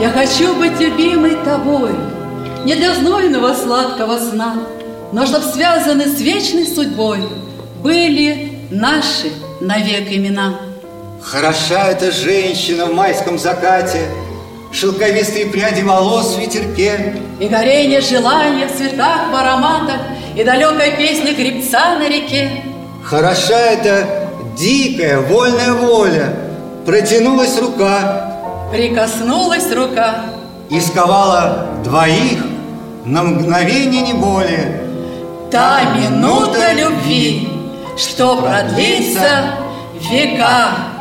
Я 0.00 0.10
хочу 0.10 0.54
быть 0.56 0.78
любимой 0.78 1.36
тобой, 1.44 1.92
Не 2.64 2.74
для 2.74 2.94
знойного 2.94 3.54
сладкого 3.54 4.18
сна, 4.18 4.56
Но 5.14 5.26
чтоб 5.26 5.44
связаны 5.44 6.06
с 6.08 6.20
вечной 6.20 6.66
судьбой 6.66 7.20
Были 7.84 8.58
наши 8.72 9.30
навек 9.60 10.10
имена. 10.10 10.56
Хороша 11.22 11.92
эта 11.92 12.10
женщина 12.10 12.86
в 12.86 12.94
майском 12.94 13.38
закате, 13.38 14.08
Шелковистые 14.72 15.46
пряди 15.46 15.82
волос 15.82 16.34
в 16.34 16.40
ветерке. 16.40 17.14
И 17.38 17.46
горение 17.46 18.00
желания 18.00 18.66
в 18.66 18.76
цветах, 18.76 19.30
в 19.30 19.36
ароматах, 19.36 20.00
И 20.36 20.42
далекая 20.42 20.96
песня 20.96 21.32
гребца 21.32 21.96
на 21.96 22.08
реке. 22.08 22.64
Хороша 23.04 23.56
эта 23.56 24.30
дикая, 24.58 25.20
вольная 25.20 25.74
воля, 25.74 26.34
Протянулась 26.84 27.56
рука, 27.60 28.68
Прикоснулась 28.72 29.72
рука, 29.72 30.24
и 30.70 30.80
сковала 30.80 31.68
двоих 31.84 32.44
на 33.04 33.22
мгновение 33.22 34.02
не 34.02 34.14
более. 34.14 34.83
Та 35.54 35.84
минута 35.94 36.72
любви, 36.74 37.48
что 37.96 38.38
продлится 38.38 39.54
века. 40.00 40.93